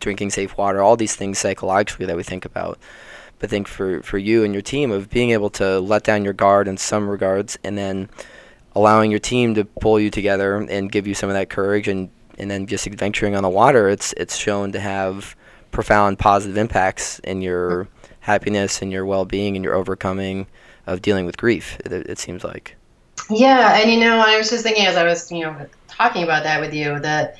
drinking 0.00 0.30
safe 0.30 0.56
water, 0.56 0.80
all 0.80 0.96
these 0.96 1.16
things 1.16 1.38
psychologically 1.38 2.06
that 2.06 2.16
we 2.16 2.22
think 2.22 2.44
about. 2.44 2.78
But 3.38 3.48
I 3.48 3.50
think 3.50 3.68
for, 3.68 4.02
for 4.02 4.18
you 4.18 4.44
and 4.44 4.54
your 4.54 4.62
team 4.62 4.90
of 4.90 5.10
being 5.10 5.30
able 5.30 5.50
to 5.50 5.78
let 5.80 6.04
down 6.04 6.24
your 6.24 6.32
guard 6.32 6.68
in 6.68 6.76
some 6.76 7.08
regards 7.08 7.58
and 7.62 7.76
then 7.76 8.08
allowing 8.74 9.10
your 9.10 9.20
team 9.20 9.54
to 9.54 9.64
pull 9.64 9.98
you 10.00 10.10
together 10.10 10.56
and 10.56 10.92
give 10.92 11.06
you 11.06 11.14
some 11.14 11.28
of 11.28 11.34
that 11.34 11.50
courage 11.50 11.88
and, 11.88 12.10
and 12.38 12.50
then 12.50 12.66
just 12.66 12.86
adventuring 12.86 13.34
on 13.34 13.42
the 13.42 13.48
water, 13.48 13.88
it's 13.88 14.12
it's 14.14 14.36
shown 14.36 14.72
to 14.72 14.80
have 14.80 15.36
profound 15.70 16.18
positive 16.18 16.56
impacts 16.56 17.18
in 17.20 17.42
your 17.42 17.88
happiness 18.20 18.82
and 18.82 18.90
your 18.90 19.04
well 19.06 19.24
being 19.24 19.56
and 19.56 19.64
your 19.64 19.74
overcoming 19.74 20.46
of 20.86 21.02
dealing 21.02 21.26
with 21.26 21.36
grief, 21.36 21.78
it, 21.84 21.92
it 21.92 22.18
seems 22.18 22.44
like. 22.44 22.76
Yeah, 23.30 23.78
and 23.78 23.90
you 23.90 23.98
know, 23.98 24.18
I 24.18 24.36
was 24.36 24.50
just 24.50 24.62
thinking 24.62 24.86
as 24.86 24.96
I 24.96 25.04
was, 25.04 25.30
you 25.32 25.40
know, 25.40 25.66
talking 25.88 26.22
about 26.22 26.44
that 26.44 26.60
with 26.60 26.72
you 26.72 27.00
that 27.00 27.38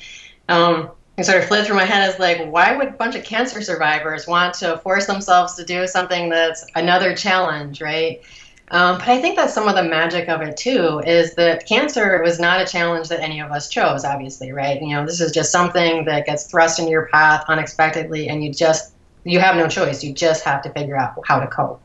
um, 0.49 0.91
it 1.17 1.25
sort 1.25 1.37
of 1.37 1.45
fled 1.45 1.65
through 1.65 1.75
my 1.75 1.85
head 1.85 2.09
as 2.09 2.19
like, 2.19 2.45
why 2.47 2.75
would 2.75 2.87
a 2.87 2.91
bunch 2.91 3.15
of 3.15 3.23
cancer 3.23 3.61
survivors 3.61 4.27
want 4.27 4.53
to 4.55 4.77
force 4.79 5.07
themselves 5.07 5.55
to 5.55 5.65
do 5.65 5.87
something 5.87 6.29
that's 6.29 6.65
another 6.75 7.15
challenge, 7.15 7.81
right? 7.81 8.21
Um, 8.69 8.97
but 8.97 9.07
I 9.07 9.21
think 9.21 9.37
that's 9.37 9.53
some 9.53 9.69
of 9.69 9.75
the 9.75 9.83
magic 9.83 10.27
of 10.27 10.41
it 10.41 10.57
too, 10.57 10.99
is 11.05 11.35
that 11.35 11.65
cancer 11.65 12.21
was 12.21 12.37
not 12.39 12.61
a 12.61 12.65
challenge 12.65 13.07
that 13.07 13.21
any 13.21 13.39
of 13.39 13.51
us 13.51 13.69
chose, 13.69 14.03
obviously, 14.03 14.51
right? 14.51 14.81
You 14.81 14.89
know, 14.89 15.05
this 15.05 15.21
is 15.21 15.31
just 15.31 15.51
something 15.51 16.03
that 16.05 16.25
gets 16.25 16.47
thrust 16.47 16.79
into 16.79 16.91
your 16.91 17.07
path 17.07 17.45
unexpectedly, 17.47 18.27
and 18.27 18.43
you 18.43 18.51
just 18.51 18.93
you 19.23 19.39
have 19.39 19.55
no 19.55 19.67
choice. 19.67 20.03
You 20.03 20.13
just 20.13 20.43
have 20.43 20.61
to 20.63 20.69
figure 20.71 20.97
out 20.97 21.15
how 21.25 21.39
to 21.39 21.47
cope. 21.47 21.81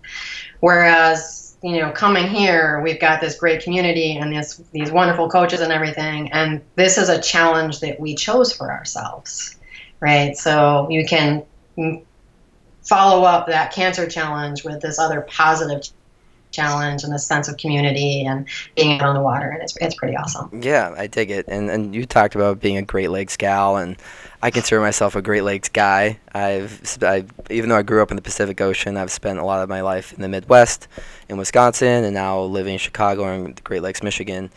Whereas 0.60 1.42
you 1.62 1.78
know, 1.78 1.92
coming 1.92 2.26
here, 2.26 2.80
we've 2.82 3.00
got 3.00 3.20
this 3.20 3.36
great 3.36 3.62
community 3.62 4.16
and 4.16 4.34
this, 4.34 4.60
these 4.72 4.90
wonderful 4.90 5.28
coaches 5.28 5.60
and 5.60 5.72
everything. 5.72 6.30
And 6.32 6.60
this 6.74 6.98
is 6.98 7.08
a 7.08 7.20
challenge 7.20 7.80
that 7.80 8.00
we 8.00 8.16
chose 8.16 8.52
for 8.52 8.72
ourselves, 8.72 9.58
right? 10.00 10.36
So 10.36 10.88
you 10.90 11.06
can 11.06 11.44
follow 12.82 13.22
up 13.22 13.46
that 13.46 13.72
cancer 13.72 14.08
challenge 14.08 14.64
with 14.64 14.80
this 14.82 14.98
other 14.98 15.20
positive 15.22 15.88
challenge 16.52 17.04
and 17.04 17.12
a 17.14 17.18
sense 17.18 17.48
of 17.48 17.56
community 17.56 18.24
and 18.24 18.46
being 18.76 19.00
out 19.00 19.08
on 19.08 19.14
the 19.14 19.20
water 19.20 19.48
and 19.50 19.62
it's, 19.62 19.76
it's 19.80 19.94
pretty 19.94 20.16
awesome. 20.16 20.62
Yeah 20.62 20.94
i 20.96 21.06
dig 21.06 21.30
it. 21.30 21.46
And 21.48 21.70
and 21.70 21.94
you 21.94 22.06
talked 22.06 22.34
about 22.34 22.60
being 22.60 22.76
a 22.76 22.82
great 22.82 23.10
lakes 23.10 23.36
gal 23.36 23.76
and 23.76 23.96
i 24.42 24.50
consider 24.50 24.80
myself 24.80 25.16
a 25.16 25.22
great 25.22 25.42
lakes 25.42 25.68
guy. 25.68 26.18
I've 26.34 26.98
i 27.02 27.24
even 27.50 27.70
though 27.70 27.76
i 27.76 27.82
grew 27.82 28.02
up 28.02 28.10
in 28.10 28.16
the 28.16 28.22
pacific 28.22 28.60
ocean 28.60 28.96
i've 28.96 29.10
spent 29.10 29.38
a 29.38 29.44
lot 29.44 29.62
of 29.62 29.68
my 29.68 29.80
life 29.80 30.12
in 30.12 30.22
the 30.22 30.28
midwest 30.28 30.88
in 31.28 31.36
wisconsin 31.36 32.04
and 32.04 32.14
now 32.14 32.40
living 32.42 32.74
in 32.74 32.78
chicago 32.78 33.24
and 33.24 33.56
the 33.56 33.62
great 33.62 33.82
lakes 33.82 34.02
michigan. 34.02 34.50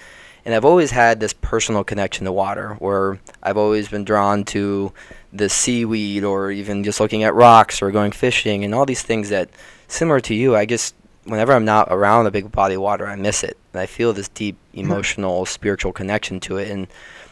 And 0.46 0.54
I've 0.54 0.66
always 0.66 0.92
had 0.92 1.20
this 1.20 1.34
personal 1.34 1.84
connection 1.84 2.26
to 2.26 2.32
water 2.32 2.76
where 2.76 3.20
I've 3.42 3.58
always 3.58 3.88
been 3.90 4.06
drawn 4.06 4.44
to 4.46 4.94
the 5.34 5.50
seaweed 5.50 6.24
or 6.24 6.52
even 6.52 6.84
just 6.84 7.00
looking 7.00 7.24
at 7.24 7.34
rocks 7.34 7.82
or 7.82 7.90
going 7.90 8.12
fishing 8.12 8.64
and 8.64 8.74
all 8.76 8.86
these 8.86 9.02
things 9.02 9.30
that 9.30 9.50
similar 9.88 10.20
to 10.22 10.36
you 10.36 10.56
I 10.56 10.66
just 10.68 10.94
whenever 11.26 11.54
I'm 11.54 11.66
not 11.66 11.88
around 11.92 12.28
a 12.28 12.32
big 12.32 12.52
body 12.52 12.76
of 12.76 12.82
water, 12.82 13.06
I 13.06 13.16
miss 13.16 13.44
it, 13.44 13.58
and 13.74 13.82
I 13.82 13.86
feel 13.86 14.14
this 14.14 14.30
deep 14.30 14.58
hmm. 14.74 14.80
emotional, 14.80 15.46
spiritual 15.46 15.92
connection 15.92 16.40
to 16.42 16.58
it. 16.58 16.70
And 16.70 16.88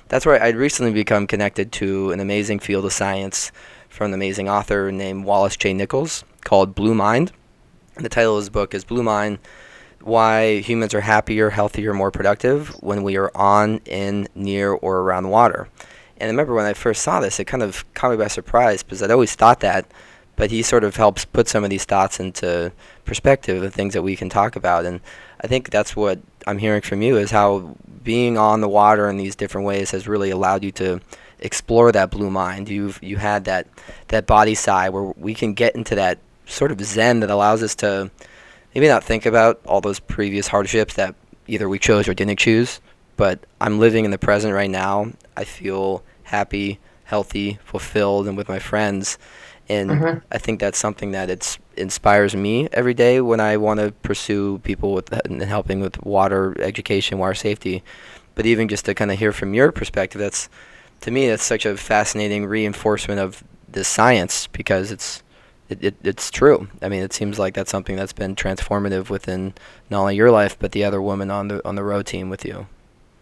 that's 0.10 0.26
where 0.26 0.42
I'd 0.42 0.56
recently 0.56 0.92
become 0.92 1.28
connected 1.28 1.72
to 1.74 2.12
an 2.12 2.20
amazing 2.20 2.60
field 2.60 2.86
of 2.86 2.94
science 2.94 3.52
from 3.90 4.08
an 4.08 4.14
amazing 4.14 4.50
author 4.50 4.92
named 4.92 5.26
Wallace 5.26 5.56
J. 5.56 5.74
Nichols 5.74 6.24
called 6.44 6.76
Blue 6.76 6.96
Mind. 6.96 7.32
And 7.96 8.04
the 8.04 8.10
title 8.10 8.36
of 8.36 8.42
his 8.42 8.50
book 8.50 8.74
is 8.74 8.84
Blue 8.84 9.04
Mind 9.04 9.38
Why 10.02 10.58
Humans 10.58 10.96
Are 10.96 11.02
Happier, 11.02 11.52
Healthier, 11.52 11.94
More 11.94 12.10
Productive 12.12 12.70
When 12.82 13.04
We 13.04 13.18
Are 13.18 13.32
On, 13.36 13.80
In, 13.86 14.28
Near, 14.34 14.72
or 14.72 15.00
Around 15.00 15.30
Water. 15.30 15.70
And 16.18 16.28
I 16.28 16.32
remember 16.32 16.56
when 16.56 16.66
I 16.66 16.74
first 16.74 17.04
saw 17.04 17.20
this, 17.20 17.40
it 17.40 17.46
kind 17.46 17.62
of 17.62 17.92
caught 17.94 18.12
me 18.12 18.18
by 18.18 18.28
surprise 18.28 18.82
because 18.82 19.04
I'd 19.04 19.12
always 19.12 19.36
thought 19.36 19.60
that 19.60 19.86
but 20.36 20.52
he 20.52 20.62
sort 20.64 20.84
of 20.84 20.96
helps 20.96 21.26
put 21.26 21.48
some 21.48 21.64
of 21.64 21.70
these 21.70 21.86
thoughts 21.86 22.20
into 22.20 22.72
perspective 23.06 23.62
of 23.62 23.74
things 23.74 23.94
that 23.94 24.02
we 24.02 24.16
can 24.16 24.30
talk 24.30 24.56
about. 24.56 24.86
And 24.86 25.00
i 25.42 25.48
think 25.48 25.70
that's 25.70 25.96
what 25.96 26.20
i'm 26.48 26.58
hearing 26.58 26.82
from 26.82 27.02
you 27.02 27.18
is 27.18 27.32
how 27.32 27.76
being 28.04 28.38
on 28.38 28.62
the 28.62 28.70
water 28.70 29.10
in 29.10 29.18
these 29.18 29.36
different 29.36 29.66
ways 29.66 29.92
has 29.92 30.08
really 30.08 30.30
allowed 30.30 30.64
you 30.64 30.72
to 30.72 31.00
explore 31.40 31.92
that 31.92 32.10
blue 32.10 32.30
mind. 32.30 32.70
You've 32.70 33.02
you 33.04 33.18
had 33.18 33.46
that 33.46 33.68
that 34.08 34.26
body 34.26 34.56
side 34.56 34.90
where 34.90 35.04
we 35.04 35.34
can 35.34 35.54
get 35.54 35.76
into 35.76 35.96
that 35.96 36.18
sort 36.46 36.72
of 36.72 36.82
zen 36.82 37.20
that 37.20 37.30
allows 37.30 37.62
us 37.62 37.76
to 37.76 38.10
maybe 38.74 38.88
not 38.88 39.04
think 39.04 39.26
about 39.26 39.62
all 39.66 39.82
those 39.82 40.00
previous 40.00 40.48
hardships 40.48 40.96
that 40.96 41.16
either 41.48 41.70
we 41.70 41.80
chose 41.80 42.08
or 42.08 42.14
didn't 42.14 42.40
choose 42.40 42.82
but 43.16 43.40
i'm 43.62 43.80
living 43.80 44.06
in 44.06 44.12
the 44.12 44.18
present 44.18 44.54
right 44.54 44.70
now. 44.70 45.12
I 45.38 45.44
feel 45.44 46.04
happy 46.24 46.80
healthy 47.06 47.60
fulfilled 47.64 48.28
and 48.28 48.38
with 48.38 48.50
my 48.50 48.60
friends 48.60 49.18
and 49.74 49.90
mm-hmm. 49.90 50.20
I 50.32 50.38
think 50.38 50.60
that's 50.60 50.78
something 50.78 51.12
that 51.12 51.30
it's 51.30 51.58
inspires 51.76 52.36
me 52.36 52.70
every 52.72 52.94
day 52.94 53.22
when 53.22 53.40
I 53.40 53.58
want 53.58 53.80
to 53.80 53.92
pursue 53.92 54.60
people 54.60 54.94
with 54.94 55.12
and 55.26 55.42
helping 55.42 55.80
with 55.80 56.04
water 56.04 56.56
education, 56.60 57.18
water 57.18 57.34
safety. 57.34 57.84
But 58.36 58.46
even 58.46 58.68
just 58.68 58.86
to 58.86 58.94
kind 58.94 59.12
of 59.12 59.18
hear 59.18 59.32
from 59.32 59.54
your 59.54 59.72
perspective, 59.72 60.20
that's 60.20 60.50
to 61.02 61.12
me 61.12 61.28
that's 61.28 61.44
such 61.44 61.66
a 61.66 61.76
fascinating 61.76 62.46
reinforcement 62.46 63.20
of 63.20 63.44
the 63.68 63.84
science 63.84 64.48
because 64.48 64.92
it's 64.92 65.24
it, 65.70 65.84
it, 65.84 65.96
it's 66.04 66.30
true. 66.30 66.68
I 66.82 66.90
mean, 66.90 67.02
it 67.02 67.14
seems 67.14 67.40
like 67.40 67.56
that's 67.56 67.72
something 67.72 67.96
that's 67.96 68.14
been 68.14 68.36
transformative 68.36 69.10
within 69.10 69.54
not 69.90 70.02
only 70.02 70.16
your 70.16 70.30
life 70.30 70.58
but 70.60 70.72
the 70.72 70.84
other 70.84 71.02
women 71.02 71.32
on 71.32 71.48
the 71.48 71.68
on 71.68 71.76
the 71.76 71.84
row 71.84 72.04
team 72.04 72.30
with 72.30 72.46
you. 72.46 72.68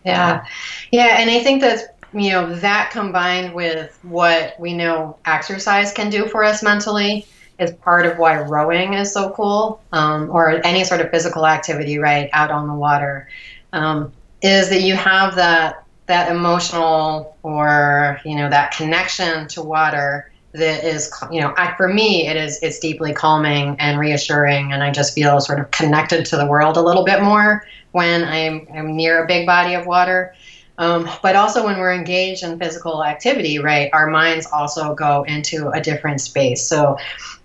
Yeah, 0.03 0.45
yeah, 0.91 1.19
and 1.19 1.29
I 1.29 1.41
think 1.43 1.61
that's 1.61 1.83
you 2.13 2.31
know 2.31 2.55
that 2.55 2.91
combined 2.91 3.53
with 3.53 3.97
what 4.03 4.55
we 4.59 4.73
know 4.73 5.17
exercise 5.25 5.93
can 5.93 6.09
do 6.09 6.27
for 6.27 6.43
us 6.43 6.61
mentally 6.61 7.25
is 7.59 7.71
part 7.71 8.05
of 8.05 8.17
why 8.17 8.39
rowing 8.41 8.93
is 8.93 9.13
so 9.13 9.29
cool 9.31 9.81
um, 9.91 10.29
or 10.29 10.65
any 10.65 10.83
sort 10.83 10.99
of 10.99 11.09
physical 11.11 11.45
activity 11.45 11.97
right 11.97 12.29
out 12.33 12.51
on 12.51 12.67
the 12.67 12.73
water 12.73 13.29
um, 13.73 14.11
is 14.41 14.69
that 14.69 14.81
you 14.81 14.95
have 14.95 15.35
that 15.35 15.85
that 16.07 16.31
emotional 16.31 17.37
or 17.43 18.19
you 18.25 18.35
know 18.35 18.49
that 18.49 18.71
connection 18.71 19.47
to 19.47 19.61
water 19.61 20.31
that 20.53 20.83
is 20.83 21.11
you 21.31 21.39
know 21.39 21.53
I, 21.55 21.73
for 21.77 21.87
me 21.87 22.27
it 22.27 22.35
is 22.35 22.59
it's 22.61 22.79
deeply 22.79 23.13
calming 23.13 23.77
and 23.79 23.97
reassuring 23.99 24.73
and 24.73 24.83
i 24.83 24.91
just 24.91 25.15
feel 25.15 25.39
sort 25.39 25.59
of 25.59 25.71
connected 25.71 26.25
to 26.25 26.37
the 26.37 26.45
world 26.45 26.75
a 26.75 26.81
little 26.81 27.05
bit 27.05 27.21
more 27.21 27.65
when 27.91 28.25
i'm, 28.25 28.67
I'm 28.73 28.95
near 28.95 29.23
a 29.23 29.27
big 29.27 29.45
body 29.45 29.75
of 29.75 29.85
water 29.85 30.33
um, 30.81 31.07
but 31.21 31.35
also, 31.35 31.63
when 31.63 31.77
we're 31.77 31.93
engaged 31.93 32.41
in 32.41 32.57
physical 32.57 33.03
activity, 33.03 33.59
right, 33.59 33.91
our 33.93 34.09
minds 34.09 34.47
also 34.47 34.95
go 34.95 35.21
into 35.27 35.69
a 35.69 35.79
different 35.79 36.21
space. 36.21 36.65
So, 36.65 36.97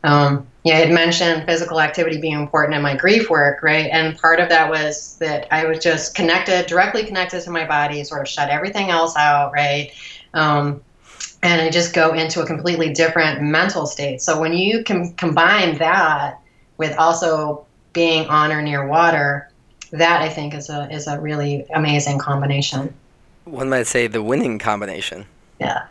um, 0.04 0.46
yeah, 0.64 0.76
I 0.76 0.78
had 0.78 0.90
mentioned 0.90 1.44
physical 1.44 1.78
activity 1.82 2.18
being 2.18 2.40
important 2.40 2.74
in 2.76 2.80
my 2.80 2.96
grief 2.96 3.28
work, 3.28 3.62
right? 3.62 3.90
And 3.92 4.16
part 4.16 4.40
of 4.40 4.48
that 4.48 4.70
was 4.70 5.18
that 5.18 5.48
I 5.52 5.66
was 5.66 5.80
just 5.80 6.14
connected, 6.14 6.64
directly 6.64 7.04
connected 7.04 7.42
to 7.42 7.50
my 7.50 7.66
body, 7.66 8.02
sort 8.04 8.22
of 8.22 8.28
shut 8.28 8.48
everything 8.48 8.88
else 8.88 9.14
out, 9.18 9.52
right? 9.52 9.92
Um, 10.32 10.80
and 11.42 11.60
I 11.60 11.68
just 11.68 11.92
go 11.92 12.14
into 12.14 12.40
a 12.40 12.46
completely 12.46 12.94
different 12.94 13.42
mental 13.42 13.84
state. 13.84 14.22
So 14.22 14.40
when 14.40 14.54
you 14.54 14.82
can 14.82 15.12
combine 15.12 15.76
that 15.76 16.40
with 16.78 16.96
also 16.96 17.66
being 17.92 18.28
on 18.28 18.50
or 18.50 18.62
near 18.62 18.86
water, 18.86 19.50
that 19.90 20.22
I 20.22 20.30
think 20.30 20.54
is 20.54 20.70
a 20.70 20.90
is 20.90 21.06
a 21.06 21.20
really 21.20 21.66
amazing 21.74 22.18
combination 22.18 22.94
one 23.46 23.68
might 23.68 23.86
say 23.86 24.06
the 24.06 24.22
winning 24.22 24.58
combination. 24.58 25.26
Yeah. 25.58 25.86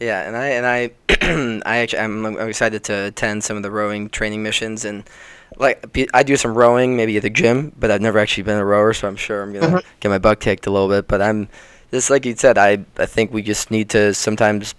Yeah, 0.00 0.26
and 0.26 0.36
I 0.36 0.46
and 0.48 0.66
I 0.66 0.90
I 1.66 1.78
actually 1.78 2.00
I'm, 2.00 2.26
I'm 2.26 2.48
excited 2.48 2.84
to 2.84 3.06
attend 3.06 3.44
some 3.44 3.56
of 3.56 3.62
the 3.62 3.70
rowing 3.70 4.10
training 4.10 4.42
missions 4.42 4.84
and 4.84 5.08
like 5.56 6.08
I 6.12 6.22
do 6.22 6.36
some 6.36 6.54
rowing 6.54 6.96
maybe 6.96 7.16
at 7.16 7.22
the 7.22 7.30
gym, 7.30 7.72
but 7.78 7.90
I've 7.90 8.02
never 8.02 8.18
actually 8.18 8.42
been 8.42 8.58
a 8.58 8.64
rower, 8.64 8.92
so 8.92 9.08
I'm 9.08 9.16
sure 9.16 9.42
I'm 9.42 9.54
gonna 9.54 9.66
mm-hmm. 9.66 9.88
get 10.00 10.08
my 10.10 10.18
butt 10.18 10.40
kicked 10.40 10.66
a 10.66 10.70
little 10.70 10.88
bit. 10.88 11.08
But 11.08 11.22
I'm 11.22 11.48
just 11.90 12.10
like 12.10 12.26
you 12.26 12.36
said, 12.36 12.58
I 12.58 12.84
I 12.98 13.06
think 13.06 13.32
we 13.32 13.40
just 13.40 13.70
need 13.70 13.88
to 13.90 14.12
sometimes 14.12 14.74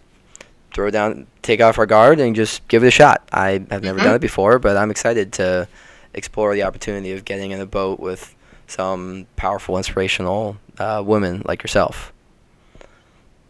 throw 0.72 0.92
down, 0.92 1.26
take 1.42 1.62
off 1.62 1.80
our 1.80 1.88
guard, 1.88 2.20
and 2.20 2.36
just 2.36 2.68
give 2.68 2.84
it 2.84 2.88
a 2.88 2.92
shot. 2.92 3.28
I 3.32 3.52
have 3.72 3.82
never 3.82 3.98
mm-hmm. 3.98 4.06
done 4.06 4.16
it 4.16 4.22
before, 4.22 4.60
but 4.60 4.78
I'm 4.78 4.92
excited 4.92 5.34
to 5.34 5.68
explore 6.14 6.54
the 6.54 6.64
opportunity 6.64 7.12
of 7.14 7.26
getting 7.26 7.52
in 7.52 7.60
a 7.60 7.66
boat 7.66 8.00
with 8.00 8.36
some 8.68 9.26
powerful, 9.36 9.78
inspirational 9.78 10.58
uh, 10.78 11.02
women 11.04 11.42
like 11.46 11.64
yourself 11.64 12.14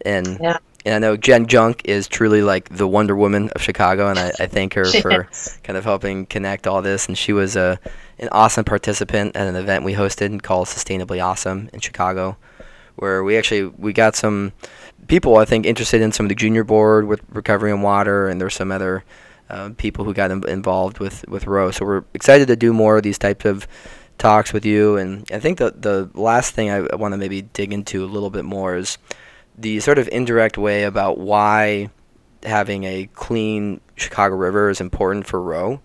and 0.04 0.38
yeah. 0.40 0.58
and 0.84 0.94
I 0.94 0.98
know 0.98 1.16
Jen 1.16 1.46
Junk 1.46 1.82
is 1.84 2.08
truly 2.08 2.42
like 2.42 2.68
the 2.68 2.86
Wonder 2.86 3.16
Woman 3.16 3.50
of 3.50 3.62
Chicago, 3.62 4.08
and 4.08 4.18
I, 4.18 4.32
I 4.40 4.46
thank 4.46 4.74
her 4.74 4.84
for 5.02 5.28
kind 5.62 5.76
of 5.76 5.84
helping 5.84 6.26
connect 6.26 6.66
all 6.66 6.82
this. 6.82 7.06
And 7.06 7.16
she 7.16 7.32
was 7.32 7.56
a 7.56 7.78
an 8.18 8.28
awesome 8.32 8.64
participant 8.64 9.36
at 9.36 9.46
an 9.46 9.56
event 9.56 9.84
we 9.84 9.94
hosted 9.94 10.42
called 10.42 10.66
Sustainably 10.66 11.24
Awesome 11.24 11.70
in 11.72 11.80
Chicago, 11.80 12.36
where 12.96 13.22
we 13.22 13.36
actually 13.36 13.66
we 13.66 13.92
got 13.92 14.16
some 14.16 14.52
people 15.06 15.36
I 15.36 15.44
think 15.44 15.66
interested 15.66 16.00
in 16.00 16.12
some 16.12 16.26
of 16.26 16.28
the 16.28 16.34
junior 16.34 16.64
board 16.64 17.06
with 17.06 17.20
recovery 17.30 17.70
and 17.70 17.82
water, 17.82 18.28
and 18.28 18.40
there's 18.40 18.54
some 18.54 18.72
other 18.72 19.04
uh, 19.50 19.70
people 19.76 20.04
who 20.04 20.14
got 20.14 20.30
involved 20.30 20.98
with 20.98 21.26
with 21.28 21.46
Row. 21.46 21.70
So 21.70 21.84
we're 21.84 22.04
excited 22.14 22.48
to 22.48 22.56
do 22.56 22.72
more 22.72 22.96
of 22.98 23.02
these 23.02 23.18
types 23.18 23.44
of 23.44 23.66
talks 24.18 24.52
with 24.52 24.64
you. 24.64 24.96
And 24.96 25.30
I 25.32 25.38
think 25.38 25.58
the 25.58 25.70
the 25.70 26.10
last 26.14 26.54
thing 26.54 26.70
I 26.70 26.94
want 26.94 27.12
to 27.12 27.18
maybe 27.18 27.42
dig 27.42 27.72
into 27.72 28.04
a 28.04 28.06
little 28.06 28.30
bit 28.30 28.44
more 28.44 28.76
is 28.76 28.98
the 29.58 29.80
sort 29.80 29.98
of 29.98 30.08
indirect 30.12 30.56
way 30.56 30.84
about 30.84 31.18
why 31.18 31.90
having 32.44 32.84
a 32.84 33.08
clean 33.14 33.80
Chicago 33.96 34.36
River 34.36 34.70
is 34.70 34.80
important 34.80 35.26
for 35.26 35.40
Row. 35.42 35.80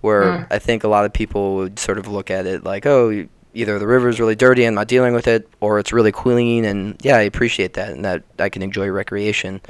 Where 0.00 0.22
Mm. 0.22 0.46
I 0.50 0.58
think 0.60 0.84
a 0.84 0.88
lot 0.88 1.04
of 1.04 1.12
people 1.12 1.56
would 1.56 1.78
sort 1.78 1.98
of 1.98 2.06
look 2.06 2.30
at 2.30 2.46
it 2.46 2.62
like, 2.62 2.86
oh, 2.86 3.26
either 3.52 3.78
the 3.80 3.86
river 3.86 4.08
is 4.08 4.20
really 4.20 4.36
dirty 4.36 4.62
and 4.62 4.68
I'm 4.68 4.74
not 4.76 4.86
dealing 4.86 5.12
with 5.12 5.26
it, 5.26 5.48
or 5.60 5.80
it's 5.80 5.92
really 5.92 6.12
clean 6.12 6.64
and 6.64 6.96
yeah, 7.02 7.16
I 7.16 7.22
appreciate 7.22 7.72
that 7.74 7.90
and 7.90 8.04
that 8.04 8.22
I 8.38 8.48
can 8.48 8.62
enjoy 8.62 8.88
recreation. 8.90 9.60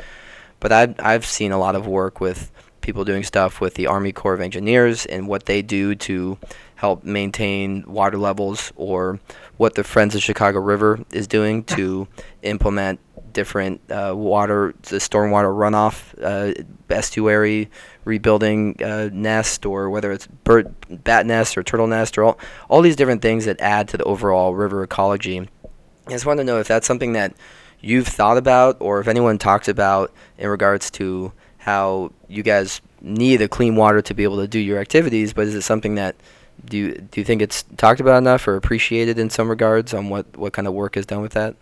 But 0.61 0.73
I've 0.73 0.95
I've 0.99 1.25
seen 1.25 1.53
a 1.53 1.59
lot 1.59 1.75
of 1.77 1.87
work 1.87 2.21
with 2.21 2.51
people 2.83 3.05
doing 3.05 3.23
stuff 3.23 3.61
with 3.61 3.75
the 3.75 3.87
Army 3.87 4.13
Corps 4.13 4.35
of 4.35 4.41
Engineers 4.41 5.07
and 5.07 5.29
what 5.29 5.47
they 5.47 5.63
do 5.63 5.95
to 5.95 6.37
help 6.75 7.05
maintain 7.05 7.85
water 7.87 8.19
levels, 8.19 8.73
or 8.77 9.19
what 9.59 9.75
the 9.75 9.85
Friends 9.85 10.15
of 10.15 10.23
Chicago 10.23 10.61
River 10.61 11.01
is 11.13 11.27
doing 11.27 11.65
to 11.65 12.09
implement 12.43 13.01
different 13.33 13.81
uh, 13.91 14.15
water, 14.17 14.75
the 14.83 14.97
stormwater 14.97 15.53
runoff, 15.53 16.15
uh, 16.23 16.55
estuary 16.89 17.69
rebuilding 18.05 18.83
uh, 18.83 19.11
nest, 19.13 19.67
or 19.67 19.91
whether 19.91 20.11
it's 20.11 20.27
bird, 20.27 20.75
bat 21.05 21.27
nest 21.27 21.59
or 21.59 21.63
turtle 21.63 21.87
nest, 21.87 22.17
or 22.17 22.25
all, 22.25 22.39
all 22.69 22.81
these 22.81 22.97
different 22.97 23.21
things 23.21 23.45
that 23.45 23.61
add 23.61 23.89
to 23.89 23.97
the 23.97 24.05
overall 24.05 24.55
river 24.55 24.83
ecology. 24.83 25.41
I 26.07 26.11
just 26.11 26.25
wanted 26.25 26.43
to 26.43 26.45
know 26.45 26.59
if 26.59 26.69
that's 26.69 26.87
something 26.87 27.13
that 27.13 27.35
you've 27.81 28.09
thought 28.09 28.39
about, 28.39 28.77
or 28.81 29.01
if 29.01 29.09
anyone 29.09 29.39
talks 29.39 29.69
about 29.69 30.13
in 30.39 30.49
regards 30.49 30.91
to 30.93 31.33
how 31.59 32.13
you 32.29 32.43
guys 32.43 32.81
need 33.01 33.37
the 33.37 33.49
clean 33.49 33.77
water 33.77 34.01
to 34.03 34.15
be 34.15 34.25
able 34.25 34.39
to 34.39 34.49
do 34.49 34.59
your 34.59 34.79
activities. 34.79 35.33
But 35.33 35.49
is 35.49 35.55
it 35.55 35.63
something 35.63 35.97
that 35.97 36.17
do 36.65 36.77
you 36.77 36.95
do 36.95 37.21
you 37.21 37.25
think 37.25 37.43
it's 37.43 37.65
talked 37.77 38.01
about 38.01 38.19
enough 38.19 38.47
or 38.47 38.57
appreciated 38.57 39.19
in 39.19 39.31
some 39.31 39.49
regards 39.49 39.95
on 39.95 40.09
what 40.09 40.37
what 40.37 40.53
kind 40.53 40.69
of 40.69 40.75
work 40.75 40.97
is 40.97 41.07
done 41.07 41.23
with 41.23 41.33
that? 41.33 41.55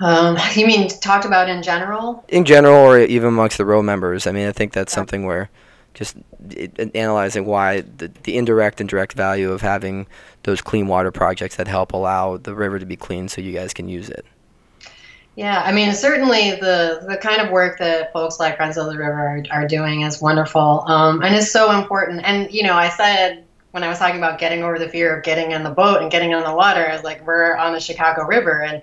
Um, 0.00 0.38
you 0.54 0.66
mean 0.66 0.88
talked 0.88 1.24
about 1.24 1.48
in 1.48 1.62
general? 1.62 2.24
in 2.28 2.44
general 2.44 2.76
or 2.76 2.98
even 2.98 3.28
amongst 3.28 3.58
the 3.58 3.64
row 3.64 3.82
members 3.82 4.26
i 4.26 4.32
mean 4.32 4.46
i 4.46 4.52
think 4.52 4.72
that's 4.72 4.92
something 4.92 5.24
where 5.26 5.50
just 5.94 6.16
it- 6.50 6.94
analyzing 6.94 7.44
why 7.44 7.80
the, 7.80 8.10
the 8.22 8.36
indirect 8.36 8.80
and 8.80 8.88
direct 8.88 9.12
value 9.12 9.50
of 9.50 9.60
having 9.60 10.06
those 10.44 10.60
clean 10.60 10.86
water 10.86 11.10
projects 11.10 11.56
that 11.56 11.68
help 11.68 11.92
allow 11.92 12.36
the 12.36 12.54
river 12.54 12.78
to 12.78 12.86
be 12.86 12.96
clean 12.96 13.28
so 13.28 13.40
you 13.40 13.52
guys 13.52 13.74
can 13.74 13.88
use 13.88 14.08
it 14.08 14.24
Yeah, 15.36 15.62
I 15.64 15.72
mean, 15.72 15.94
certainly 15.94 16.52
the 16.52 17.04
the 17.08 17.16
kind 17.16 17.40
of 17.40 17.50
work 17.50 17.78
that 17.78 18.12
folks 18.12 18.40
like 18.40 18.56
Friends 18.56 18.76
of 18.76 18.86
the 18.86 18.98
River 18.98 19.12
are, 19.12 19.62
are 19.62 19.68
doing 19.68 20.02
is 20.02 20.20
wonderful, 20.20 20.84
um, 20.86 21.22
and 21.22 21.34
is 21.34 21.50
so 21.50 21.78
important. 21.78 22.22
And 22.24 22.52
you 22.52 22.62
know, 22.62 22.74
I 22.74 22.88
said 22.88 23.44
when 23.70 23.84
I 23.84 23.88
was 23.88 23.98
talking 23.98 24.18
about 24.18 24.40
getting 24.40 24.64
over 24.64 24.78
the 24.78 24.88
fear 24.88 25.16
of 25.16 25.24
getting 25.24 25.52
in 25.52 25.62
the 25.62 25.70
boat 25.70 26.02
and 26.02 26.10
getting 26.10 26.32
in 26.32 26.42
the 26.42 26.54
water, 26.54 26.86
I 26.88 26.92
was 26.92 27.04
like, 27.04 27.24
we're 27.24 27.56
on 27.56 27.72
the 27.72 27.80
Chicago 27.80 28.24
River, 28.24 28.62
and 28.62 28.82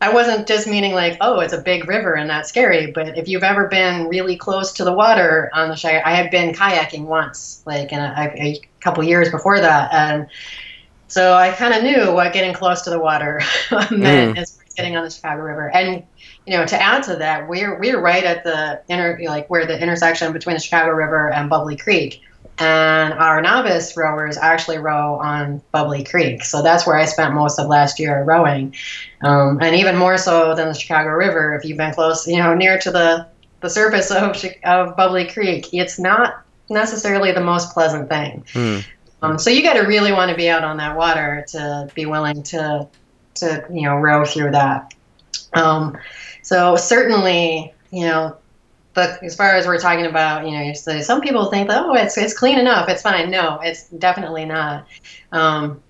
I 0.00 0.12
wasn't 0.12 0.46
just 0.46 0.68
meaning 0.68 0.92
like, 0.92 1.16
oh, 1.20 1.40
it's 1.40 1.52
a 1.54 1.60
big 1.60 1.88
river 1.88 2.14
and 2.14 2.30
that's 2.30 2.48
scary. 2.48 2.92
But 2.92 3.18
if 3.18 3.26
you've 3.26 3.42
ever 3.42 3.66
been 3.66 4.06
really 4.06 4.36
close 4.36 4.72
to 4.74 4.84
the 4.84 4.92
water 4.92 5.50
on 5.52 5.70
the 5.70 5.74
Chicago, 5.74 6.02
I 6.04 6.14
had 6.14 6.30
been 6.30 6.54
kayaking 6.54 7.06
once, 7.06 7.62
like 7.66 7.90
in 7.90 7.98
a, 7.98 8.14
a, 8.16 8.40
a 8.40 8.60
couple 8.80 9.02
years 9.02 9.30
before 9.30 9.58
that, 9.60 9.92
and 9.92 10.28
so 11.08 11.34
I 11.34 11.50
kind 11.52 11.72
of 11.72 11.82
knew 11.82 12.12
what 12.12 12.32
getting 12.34 12.52
close 12.52 12.82
to 12.82 12.90
the 12.90 12.98
water 12.98 13.40
meant 13.90 14.36
far 14.36 14.42
as 14.42 14.57
getting 14.78 14.96
on 14.96 15.04
the 15.04 15.10
Chicago 15.10 15.42
River. 15.42 15.70
And 15.70 16.04
you 16.46 16.56
know, 16.56 16.64
to 16.64 16.80
add 16.80 17.02
to 17.04 17.16
that, 17.16 17.48
we're 17.48 17.78
we're 17.78 18.00
right 18.00 18.24
at 18.24 18.44
the 18.44 18.80
inter 18.88 19.18
like 19.26 19.50
where 19.50 19.66
the 19.66 19.80
intersection 19.80 20.32
between 20.32 20.54
the 20.54 20.60
Chicago 20.60 20.92
River 20.92 21.30
and 21.30 21.50
Bubbly 21.50 21.76
Creek. 21.76 22.22
And 22.60 23.12
our 23.14 23.40
novice 23.40 23.96
rowers 23.96 24.36
actually 24.36 24.78
row 24.78 25.14
on 25.20 25.62
Bubbly 25.70 26.02
Creek, 26.02 26.42
so 26.42 26.60
that's 26.60 26.86
where 26.86 26.96
I 26.96 27.04
spent 27.04 27.32
most 27.34 27.58
of 27.60 27.68
last 27.68 28.00
year 28.00 28.24
rowing, 28.24 28.74
um, 29.22 29.60
and 29.60 29.76
even 29.76 29.96
more 29.96 30.18
so 30.18 30.56
than 30.56 30.66
the 30.66 30.74
Chicago 30.74 31.10
River. 31.10 31.54
If 31.54 31.64
you've 31.64 31.78
been 31.78 31.94
close, 31.94 32.26
you 32.26 32.38
know, 32.38 32.54
near 32.54 32.76
to 32.80 32.90
the 32.90 33.28
the 33.60 33.70
surface 33.70 34.10
of 34.10 34.44
of 34.64 34.96
Bubbly 34.96 35.26
Creek, 35.28 35.68
it's 35.72 36.00
not 36.00 36.42
necessarily 36.68 37.30
the 37.30 37.40
most 37.40 37.72
pleasant 37.72 38.08
thing. 38.08 38.44
Hmm. 38.52 38.78
Um, 39.22 39.38
so 39.38 39.50
you 39.50 39.62
got 39.62 39.74
to 39.74 39.82
really 39.82 40.12
want 40.12 40.30
to 40.30 40.36
be 40.36 40.48
out 40.48 40.64
on 40.64 40.76
that 40.78 40.96
water 40.96 41.44
to 41.48 41.88
be 41.94 42.06
willing 42.06 42.42
to 42.44 42.88
to 43.40 43.64
you 43.70 43.82
know 43.82 43.96
row 43.96 44.24
through 44.24 44.52
that. 44.52 44.94
Um, 45.54 45.96
so 46.42 46.76
certainly, 46.76 47.72
you 47.90 48.06
know, 48.06 48.36
but 48.94 49.22
as 49.22 49.36
far 49.36 49.54
as 49.54 49.66
we're 49.66 49.78
talking 49.78 50.06
about, 50.06 50.44
you 50.44 50.52
know, 50.52 50.62
you 50.62 50.74
say 50.74 51.02
some 51.02 51.20
people 51.20 51.50
think 51.50 51.68
that 51.68 51.84
oh, 51.84 51.94
it's 51.94 52.18
it's 52.18 52.34
clean 52.34 52.58
enough, 52.58 52.88
it's 52.88 53.02
fine. 53.02 53.30
No, 53.30 53.60
it's 53.62 53.88
definitely 53.90 54.44
not. 54.44 54.86
Um, 55.32 55.80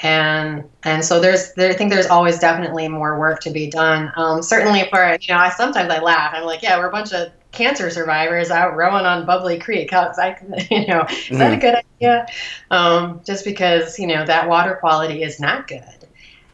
and 0.00 0.64
and 0.82 1.04
so 1.04 1.20
there's 1.20 1.54
there, 1.54 1.70
I 1.70 1.74
think 1.74 1.90
there's 1.90 2.06
always 2.06 2.38
definitely 2.38 2.88
more 2.88 3.18
work 3.18 3.40
to 3.40 3.50
be 3.50 3.70
done. 3.70 4.12
Um, 4.16 4.42
certainly 4.42 4.86
for 4.90 5.16
you 5.20 5.34
know, 5.34 5.40
I 5.40 5.50
sometimes 5.50 5.90
I 5.90 6.00
laugh. 6.00 6.32
I'm 6.34 6.44
like, 6.44 6.62
yeah, 6.62 6.78
we're 6.78 6.88
a 6.88 6.92
bunch 6.92 7.12
of 7.12 7.32
cancer 7.52 7.88
survivors 7.88 8.50
out 8.50 8.76
rowing 8.76 9.06
on 9.06 9.24
Bubbly 9.24 9.58
Creek. 9.58 9.90
How's 9.90 10.18
I, 10.18 10.36
you 10.70 10.86
know, 10.86 11.06
is 11.08 11.38
that 11.38 11.52
a 11.52 11.56
good 11.56 11.74
idea? 11.74 12.26
Um, 12.70 13.20
just 13.24 13.44
because 13.44 13.98
you 13.98 14.06
know 14.06 14.24
that 14.26 14.48
water 14.48 14.76
quality 14.76 15.22
is 15.22 15.40
not 15.40 15.66
good. 15.66 15.95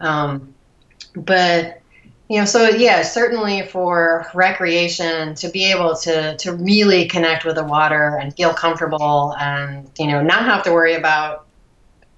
Um, 0.02 0.54
but 1.14 1.80
you 2.28 2.38
know, 2.38 2.44
so 2.44 2.68
yeah, 2.68 3.02
certainly 3.02 3.62
for 3.66 4.26
recreation 4.34 5.34
to 5.36 5.48
be 5.50 5.70
able 5.70 5.94
to 5.96 6.36
to 6.38 6.52
really 6.54 7.06
connect 7.06 7.44
with 7.44 7.56
the 7.56 7.64
water 7.64 8.18
and 8.20 8.34
feel 8.34 8.54
comfortable 8.54 9.34
and 9.38 9.90
you 9.98 10.06
know 10.06 10.22
not 10.22 10.44
have 10.44 10.62
to 10.64 10.72
worry 10.72 10.94
about 10.94 11.46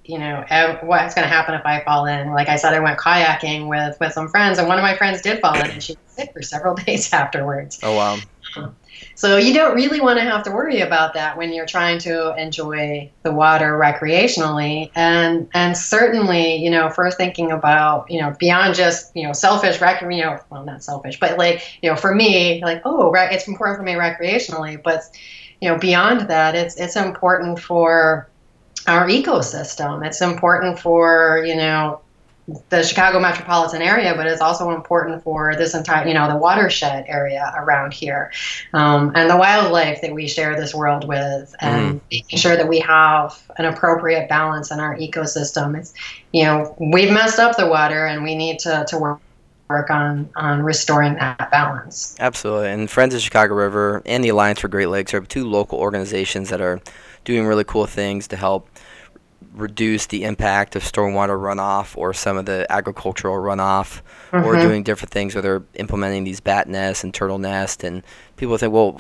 you 0.05 0.19
know 0.19 0.45
what's 0.83 1.15
going 1.15 1.27
to 1.27 1.35
happen 1.35 1.55
if 1.55 1.65
I 1.65 1.81
fall 1.81 2.07
in. 2.07 2.31
Like 2.33 2.49
I 2.49 2.57
said, 2.57 2.75
I 2.75 2.81
went 2.81 2.99
kayaking 2.99 3.69
with 3.69 3.99
with 4.01 4.13
some 4.13 4.29
friends, 4.29 4.59
and 4.59 4.69
one 4.69 4.79
of 4.79 4.83
my 4.83 4.97
friends 4.97 5.21
did 5.21 5.41
fall 5.41 5.55
in, 5.55 5.71
and 5.71 5.83
she 5.83 5.95
was 5.95 6.15
sick 6.15 6.33
for 6.33 6.43
several 6.43 6.75
days 6.87 7.13
afterwards. 7.13 7.81
oh 7.83 7.97
wow 7.97 8.19
So 9.15 9.37
you 9.37 9.55
don't 9.55 9.75
really 9.75 10.01
want 10.01 10.19
to 10.19 10.25
have 10.25 10.43
to 10.45 10.51
worry 10.51 10.81
about 10.81 11.15
that 11.15 11.37
when 11.37 11.53
you're 11.53 11.67
trying 11.67 11.99
to 12.01 12.35
enjoy 12.37 13.11
the 13.23 13.33
water 13.33 13.79
recreationally, 13.79 14.91
and 14.95 15.49
and 15.55 15.77
certainly 15.77 16.57
you 16.57 16.71
know 16.71 16.91
first 16.91 17.17
thinking 17.17 17.53
about 17.53 18.11
you 18.11 18.21
know 18.21 18.35
beyond 18.39 18.75
just 18.75 19.15
you 19.15 19.27
know 19.27 19.33
selfish 19.33 19.81
rec 19.81 20.03
you 20.03 20.23
know 20.23 20.39
well 20.51 20.65
not 20.65 20.83
selfish 20.83 21.19
but 21.21 21.39
like 21.39 21.63
you 21.83 21.91
know 21.91 21.97
for 21.97 22.15
me 22.15 22.63
like 22.65 22.83
oh 22.85 23.11
right 23.11 23.33
it's 23.33 23.47
important 23.49 23.79
for 23.79 23.85
me 23.85 23.93
recreationally, 23.93 24.83
but 24.83 25.03
you 25.61 25.69
know 25.69 25.79
beyond 25.79 26.29
that 26.29 26.55
it's 26.55 26.77
it's 26.77 26.97
important 26.97 27.59
for 27.59 28.29
our 28.87 29.07
ecosystem. 29.09 30.05
It's 30.05 30.21
important 30.21 30.79
for 30.79 31.43
you 31.47 31.57
know 31.57 32.01
the 32.69 32.83
Chicago 32.83 33.21
metropolitan 33.21 33.81
area, 33.81 34.15
but 34.15 34.27
it's 34.27 34.41
also 34.41 34.71
important 34.71 35.23
for 35.23 35.57
this 35.57 35.75
entire, 35.75 36.07
you 36.07 36.13
know, 36.13 36.29
the 36.29 36.37
watershed 36.37 37.05
area 37.09 37.53
around 37.57 37.95
here, 37.95 38.31
um, 38.75 39.13
and 39.15 39.31
the 39.31 39.37
wildlife 39.37 40.03
that 40.03 40.13
we 40.13 40.29
share 40.29 40.55
this 40.55 40.75
world 40.75 41.09
with, 41.09 41.55
and 41.61 42.01
making 42.11 42.39
sure 42.39 42.57
that 42.57 42.69
we 42.69 42.81
have 42.81 43.43
an 43.57 43.65
appropriate 43.65 44.29
balance 44.29 44.71
in 44.71 44.79
our 44.79 44.97
ecosystem. 44.97 45.79
It's, 45.79 45.95
you 46.33 46.45
know, 46.45 46.75
we've 46.79 47.11
messed 47.11 47.39
up 47.39 47.57
the 47.57 47.67
water, 47.67 48.07
and 48.07 48.23
we 48.23 48.35
need 48.35 48.59
to 48.61 48.85
to 48.89 48.99
work 48.99 49.21
work 49.71 49.89
on 49.89 50.29
on 50.37 50.63
restoring 50.63 51.15
that 51.15 51.51
balance. 51.51 52.15
Absolutely. 52.21 52.69
And 52.69 52.91
Friends 52.91 53.15
of 53.15 53.23
Chicago 53.23 53.55
River 53.55 54.03
and 54.05 54.23
the 54.23 54.29
Alliance 54.29 54.61
for 54.61 54.69
Great 54.69 54.89
Lakes 54.89 55.15
are 55.15 55.21
two 55.23 55.49
local 55.49 55.79
organizations 55.79 56.51
that 56.51 56.61
are 56.61 56.81
doing 57.25 57.47
really 57.47 57.65
cool 57.65 57.87
things 57.87 58.29
to 58.29 58.37
help 58.37 58.69
reduce 59.55 60.07
the 60.07 60.25
impact 60.25 60.75
of 60.75 60.83
stormwater 60.83 61.39
runoff 61.39 61.97
or 61.97 62.13
some 62.13 62.37
of 62.37 62.45
the 62.47 62.67
agricultural 62.71 63.37
runoff 63.37 64.01
or 64.33 64.55
Mhm. 64.55 64.61
doing 64.63 64.83
different 64.83 65.13
things 65.13 65.35
where 65.35 65.43
they're 65.43 65.63
implementing 65.75 66.25
these 66.25 66.41
bat 66.41 66.69
nests 66.69 67.05
and 67.05 67.15
turtle 67.15 67.39
nests. 67.39 67.85
And 67.85 68.03
people 68.37 68.57
think 68.59 68.73
well 68.73 68.93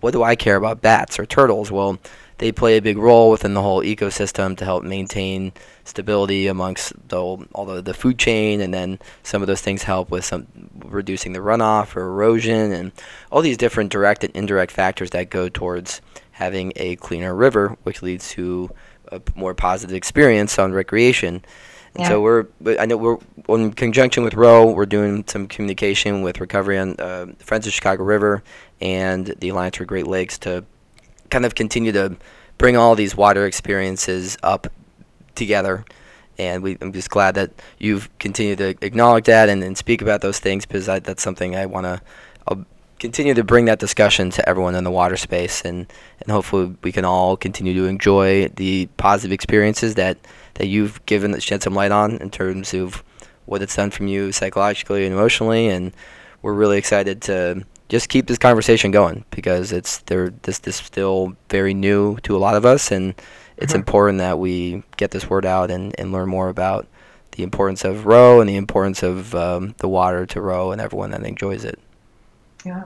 what 0.00 0.12
do 0.12 0.22
i 0.22 0.34
care 0.34 0.56
about 0.56 0.82
bats 0.82 1.18
or 1.18 1.26
turtles? 1.26 1.70
Well 1.70 1.98
they 2.38 2.52
play 2.52 2.76
a 2.76 2.82
big 2.82 2.98
role 2.98 3.30
within 3.32 3.54
the 3.54 3.62
whole 3.62 3.82
ecosystem 3.82 4.56
to 4.56 4.64
help 4.64 4.84
maintain 4.84 5.52
stability 5.84 6.46
amongst 6.46 6.92
the, 7.08 7.20
all 7.20 7.64
the, 7.64 7.82
the 7.82 7.92
food 7.94 8.16
chain. 8.16 8.60
And 8.60 8.72
then 8.72 9.00
some 9.24 9.42
of 9.42 9.48
those 9.48 9.60
things 9.60 9.82
help 9.82 10.08
with 10.10 10.24
some 10.24 10.46
reducing 10.84 11.32
the 11.32 11.40
runoff 11.40 11.96
or 11.96 12.02
erosion 12.02 12.72
and 12.72 12.92
all 13.32 13.42
these 13.42 13.56
different 13.56 13.90
direct 13.90 14.22
and 14.22 14.34
indirect 14.36 14.70
factors 14.70 15.10
that 15.10 15.30
go 15.30 15.48
towards 15.48 16.00
having 16.32 16.72
a 16.76 16.94
cleaner 16.96 17.34
river 17.34 17.76
which 17.82 18.02
leads 18.02 18.28
to 18.30 18.70
a 19.12 19.20
more 19.34 19.54
positive 19.54 19.94
experience 19.96 20.58
on 20.58 20.72
recreation 20.72 21.44
and 21.94 22.02
Yeah. 22.02 22.08
so 22.08 22.20
we're 22.20 22.46
I 22.78 22.86
know 22.86 22.96
we're 22.96 23.18
in 23.56 23.72
conjunction 23.72 24.22
with 24.24 24.34
Row 24.34 24.70
we're 24.70 24.86
doing 24.86 25.24
some 25.26 25.46
communication 25.48 26.22
with 26.22 26.40
Recovery 26.40 26.78
on 26.78 26.96
uh, 26.98 27.26
Friends 27.38 27.66
of 27.66 27.72
Chicago 27.72 28.04
River 28.04 28.42
and 28.80 29.34
the 29.40 29.48
Alliance 29.50 29.76
for 29.76 29.84
Great 29.84 30.06
Lakes 30.06 30.38
to 30.38 30.64
kind 31.30 31.44
of 31.44 31.54
continue 31.54 31.92
to 31.92 32.16
bring 32.58 32.76
all 32.76 32.94
these 32.94 33.16
water 33.16 33.46
experiences 33.46 34.36
up 34.42 34.66
together. 35.34 35.84
And 36.38 36.62
we, 36.62 36.78
I'm 36.80 36.92
just 36.92 37.10
glad 37.10 37.34
that 37.34 37.50
you've 37.78 38.08
continued 38.18 38.58
to 38.58 38.68
acknowledge 38.82 39.24
that 39.24 39.48
and, 39.48 39.62
and 39.62 39.76
speak 39.76 40.02
about 40.02 40.20
those 40.20 40.38
things 40.38 40.66
because 40.66 40.88
I, 40.88 41.00
that's 41.00 41.22
something 41.22 41.56
I 41.56 41.66
want 41.66 41.84
to 41.86 42.00
continue 42.98 43.34
to 43.34 43.44
bring 43.44 43.66
that 43.66 43.78
discussion 43.78 44.30
to 44.30 44.48
everyone 44.48 44.74
in 44.74 44.84
the 44.84 44.90
water 44.90 45.16
space 45.16 45.62
and, 45.62 45.86
and 46.20 46.30
hopefully 46.30 46.74
we 46.82 46.92
can 46.92 47.04
all 47.04 47.36
continue 47.36 47.74
to 47.74 47.84
enjoy 47.86 48.48
the 48.56 48.88
positive 48.96 49.32
experiences 49.32 49.94
that, 49.94 50.18
that 50.54 50.66
you've 50.66 51.04
given 51.06 51.30
that 51.30 51.42
shed 51.42 51.62
some 51.62 51.74
light 51.74 51.92
on 51.92 52.16
in 52.18 52.30
terms 52.30 52.74
of 52.74 53.02
what 53.46 53.62
it's 53.62 53.76
done 53.76 53.90
from 53.90 54.08
you 54.08 54.32
psychologically 54.32 55.04
and 55.04 55.14
emotionally 55.14 55.68
and 55.68 55.92
we're 56.42 56.52
really 56.52 56.78
excited 56.78 57.20
to 57.22 57.64
just 57.88 58.08
keep 58.08 58.26
this 58.26 58.38
conversation 58.38 58.90
going 58.90 59.24
because 59.30 59.72
it's 59.72 59.98
there. 60.02 60.30
This 60.42 60.58
this 60.58 60.76
still 60.76 61.34
very 61.48 61.74
new 61.74 62.18
to 62.22 62.36
a 62.36 62.38
lot 62.38 62.54
of 62.54 62.66
us, 62.66 62.92
and 62.92 63.14
it's 63.56 63.72
Mhm. 63.72 63.76
important 63.76 64.18
that 64.18 64.38
we 64.38 64.82
get 64.96 65.10
this 65.10 65.28
word 65.28 65.46
out 65.46 65.70
and, 65.70 65.94
and 65.98 66.12
learn 66.12 66.28
more 66.28 66.48
about 66.48 66.86
the 67.32 67.42
importance 67.42 67.84
of 67.84 68.04
row 68.06 68.40
and 68.40 68.48
the 68.48 68.56
importance 68.56 69.02
of 69.02 69.34
um, 69.34 69.74
the 69.78 69.88
water 69.88 70.26
to 70.26 70.40
row 70.40 70.70
and 70.70 70.80
everyone 70.80 71.10
that 71.12 71.24
enjoys 71.24 71.64
it. 71.64 71.78
Yeah. 72.64 72.84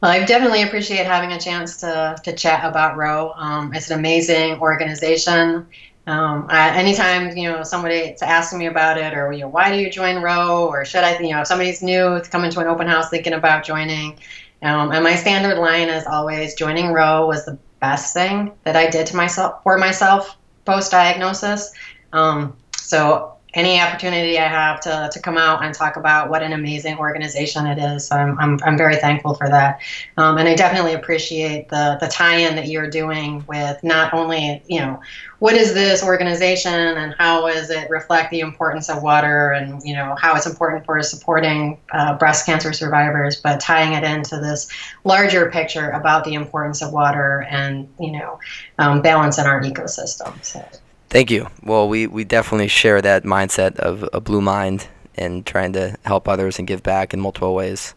Well, 0.00 0.10
I 0.10 0.24
definitely 0.24 0.62
appreciate 0.62 1.04
having 1.04 1.32
a 1.32 1.40
chance 1.40 1.76
to, 1.78 2.16
to 2.24 2.32
chat 2.32 2.64
about 2.64 2.96
Row. 2.96 3.32
Um, 3.36 3.74
it's 3.74 3.90
an 3.90 3.98
amazing 3.98 4.58
organization. 4.58 5.66
Um, 6.06 6.46
I, 6.48 6.70
anytime 6.70 7.36
you 7.36 7.50
know 7.50 7.62
somebody's 7.62 8.22
asking 8.22 8.58
me 8.58 8.66
about 8.66 8.96
it, 8.96 9.12
or 9.14 9.32
you 9.32 9.42
know, 9.42 9.48
why 9.48 9.70
do 9.70 9.78
you 9.78 9.90
join 9.90 10.22
Row, 10.22 10.66
or 10.66 10.84
should 10.84 11.04
I, 11.04 11.18
you 11.18 11.30
know, 11.30 11.42
if 11.42 11.46
somebody's 11.46 11.82
new 11.82 12.20
coming 12.30 12.50
to 12.50 12.60
an 12.60 12.66
open 12.66 12.86
house 12.86 13.10
thinking 13.10 13.34
about 13.34 13.64
joining, 13.64 14.18
um, 14.62 14.90
and 14.92 15.04
my 15.04 15.14
standard 15.14 15.58
line 15.58 15.88
is 15.90 16.06
always 16.06 16.54
joining 16.54 16.92
Row 16.92 17.26
was 17.26 17.44
the 17.44 17.58
best 17.80 18.14
thing 18.14 18.52
that 18.64 18.76
I 18.76 18.88
did 18.88 19.06
to 19.08 19.16
myself 19.16 19.62
for 19.62 19.76
myself 19.76 20.36
post 20.64 20.90
diagnosis. 20.90 21.72
Um, 22.12 22.56
so 22.76 23.36
any 23.54 23.80
opportunity 23.80 24.38
I 24.38 24.46
have 24.46 24.80
to, 24.80 25.10
to 25.12 25.20
come 25.20 25.36
out 25.36 25.64
and 25.64 25.74
talk 25.74 25.96
about 25.96 26.30
what 26.30 26.42
an 26.42 26.52
amazing 26.52 26.98
organization 26.98 27.66
it 27.66 27.78
is, 27.78 28.10
I'm, 28.10 28.38
I'm, 28.38 28.58
I'm 28.62 28.76
very 28.76 28.96
thankful 28.96 29.34
for 29.34 29.48
that. 29.48 29.80
Um, 30.16 30.38
and 30.38 30.48
I 30.48 30.54
definitely 30.54 30.94
appreciate 30.94 31.68
the, 31.68 31.98
the 32.00 32.06
tie-in 32.08 32.54
that 32.56 32.68
you're 32.68 32.88
doing 32.88 33.44
with 33.48 33.82
not 33.82 34.14
only, 34.14 34.62
you 34.68 34.80
know, 34.80 35.00
what 35.40 35.54
is 35.54 35.74
this 35.74 36.04
organization 36.04 36.72
and 36.72 37.14
how 37.18 37.48
does 37.48 37.70
it 37.70 37.88
reflect 37.90 38.30
the 38.30 38.40
importance 38.40 38.88
of 38.88 39.02
water 39.02 39.52
and, 39.52 39.82
you 39.82 39.94
know, 39.94 40.14
how 40.18 40.36
it's 40.36 40.46
important 40.46 40.84
for 40.84 41.02
supporting 41.02 41.80
uh, 41.92 42.16
breast 42.18 42.46
cancer 42.46 42.72
survivors, 42.72 43.40
but 43.40 43.58
tying 43.58 43.94
it 43.94 44.04
into 44.04 44.36
this 44.38 44.68
larger 45.04 45.50
picture 45.50 45.90
about 45.90 46.24
the 46.24 46.34
importance 46.34 46.82
of 46.82 46.92
water 46.92 47.46
and, 47.50 47.88
you 47.98 48.12
know, 48.12 48.38
um, 48.78 49.00
balance 49.02 49.38
in 49.38 49.46
our 49.46 49.60
ecosystem. 49.62 50.32
So. 50.44 50.64
Thank 51.10 51.30
you. 51.30 51.48
Well, 51.64 51.88
we, 51.88 52.06
we 52.06 52.22
definitely 52.24 52.68
share 52.68 53.02
that 53.02 53.24
mindset 53.24 53.76
of 53.76 54.08
a 54.12 54.20
blue 54.20 54.40
mind 54.40 54.86
and 55.16 55.44
trying 55.44 55.72
to 55.72 55.96
help 56.04 56.28
others 56.28 56.58
and 56.58 56.68
give 56.68 56.82
back 56.84 57.12
in 57.12 57.20
multiple 57.20 57.54
ways. 57.54 57.94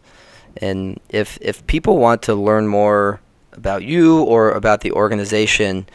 And 0.56 1.00
if 1.08 1.38
if 1.40 1.66
people 1.66 1.98
want 1.98 2.22
to 2.22 2.34
learn 2.34 2.66
more 2.68 3.20
about 3.52 3.82
you 3.84 4.22
or 4.22 4.50
about 4.52 4.80
the 4.80 4.92
organization, 4.92 5.86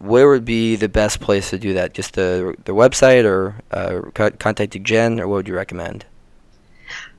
where 0.00 0.28
would 0.28 0.44
be 0.44 0.76
the 0.76 0.88
best 0.88 1.20
place 1.20 1.50
to 1.50 1.58
do 1.58 1.74
that? 1.74 1.94
Just 1.94 2.14
the 2.14 2.54
the 2.64 2.72
website 2.72 3.24
or 3.24 3.56
uh, 3.70 4.10
co- 4.14 4.30
contacting 4.30 4.84
Jen, 4.84 5.20
or 5.20 5.28
what 5.28 5.36
would 5.36 5.48
you 5.48 5.54
recommend? 5.54 6.04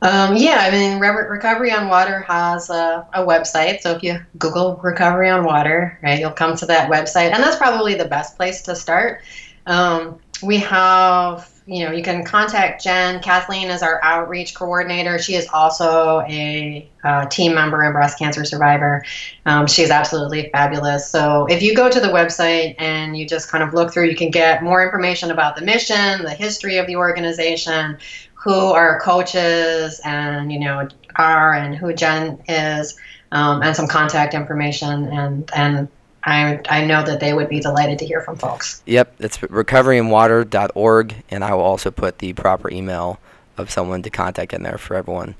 Um, 0.01 0.35
yeah, 0.35 0.57
I 0.59 0.71
mean, 0.71 0.99
Re- 0.99 1.09
Recovery 1.09 1.71
on 1.71 1.87
Water 1.87 2.19
has 2.21 2.69
a, 2.69 3.07
a 3.13 3.21
website. 3.25 3.81
So 3.81 3.95
if 3.95 4.03
you 4.03 4.19
Google 4.37 4.79
Recovery 4.83 5.29
on 5.29 5.45
Water, 5.45 5.97
right, 6.03 6.19
you'll 6.19 6.31
come 6.31 6.55
to 6.57 6.65
that 6.67 6.91
website, 6.91 7.33
and 7.33 7.41
that's 7.41 7.55
probably 7.55 7.95
the 7.95 8.05
best 8.05 8.35
place 8.35 8.61
to 8.63 8.75
start. 8.75 9.21
Um, 9.65 10.19
we 10.43 10.57
have, 10.57 11.49
you 11.65 11.85
know, 11.85 11.91
you 11.91 12.03
can 12.03 12.23
contact 12.23 12.83
Jen. 12.83 13.21
Kathleen 13.21 13.69
is 13.69 13.81
our 13.81 14.03
outreach 14.03 14.53
coordinator. 14.53 15.17
She 15.17 15.35
is 15.35 15.47
also 15.51 16.21
a 16.27 16.89
team 17.31 17.55
member 17.55 17.81
and 17.81 17.93
breast 17.93 18.19
cancer 18.19 18.43
survivor. 18.43 19.03
Um, 19.45 19.65
she's 19.65 19.89
absolutely 19.89 20.49
fabulous. 20.51 21.09
So 21.09 21.45
if 21.45 21.61
you 21.61 21.73
go 21.73 21.89
to 21.89 21.99
the 21.99 22.09
website 22.09 22.75
and 22.77 23.17
you 23.17 23.25
just 23.25 23.49
kind 23.49 23.63
of 23.63 23.73
look 23.73 23.93
through, 23.93 24.09
you 24.09 24.15
can 24.15 24.29
get 24.29 24.61
more 24.61 24.83
information 24.83 25.31
about 25.31 25.55
the 25.55 25.63
mission, 25.63 26.21
the 26.23 26.35
history 26.35 26.77
of 26.77 26.85
the 26.85 26.97
organization, 26.97 27.97
who 28.45 28.53
our 28.53 28.99
coaches 29.01 29.99
and 30.05 30.53
you 30.53 30.59
know 30.59 30.87
are 31.15 31.53
and 31.53 31.75
who 31.75 31.91
Jen 31.93 32.41
is, 32.47 32.95
um, 33.31 33.61
and 33.63 33.75
some 33.75 33.87
contact 33.87 34.33
information. 34.33 35.07
And 35.07 35.51
and 35.53 35.87
I 36.23 36.61
I 36.69 36.85
know 36.85 37.03
that 37.03 37.19
they 37.19 37.33
would 37.33 37.49
be 37.49 37.59
delighted 37.59 37.99
to 37.99 38.05
hear 38.05 38.21
from 38.21 38.37
folks. 38.37 38.83
Yep, 38.85 39.15
it's 39.19 39.39
recoveryonwater.org, 39.39 41.15
and 41.29 41.43
I 41.43 41.53
will 41.53 41.63
also 41.63 41.91
put 41.91 42.19
the 42.19 42.33
proper 42.33 42.71
email 42.71 43.19
of 43.57 43.71
someone 43.71 44.03
to 44.03 44.09
contact 44.09 44.53
in 44.53 44.63
there 44.63 44.77
for 44.77 44.95
everyone. 44.95 45.35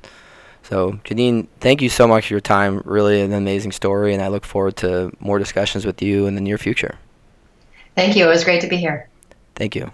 So, 0.63 0.93
Janine, 1.03 1.45
thank 1.59 1.83
you 1.83 1.89
so 1.89 2.07
much 2.07 2.27
for 2.27 2.33
your 2.33 2.41
time. 2.41 2.81
Really 2.85 3.21
an 3.21 3.33
amazing 3.33 3.71
story, 3.71 4.15
and 4.15 4.23
I 4.23 4.29
look 4.29 4.45
forward 4.45 4.77
to 4.77 5.15
more 5.19 5.37
discussions 5.37 5.85
with 5.85 6.01
you 6.01 6.25
in 6.25 6.33
the 6.33 6.41
near 6.41 6.57
future. 6.57 6.97
Thank 7.95 8.15
you. 8.15 8.25
It 8.25 8.29
was 8.29 8.43
great 8.43 8.61
to 8.61 8.67
be 8.67 8.77
here. 8.77 9.07
Thank 9.53 9.75
you. 9.75 9.91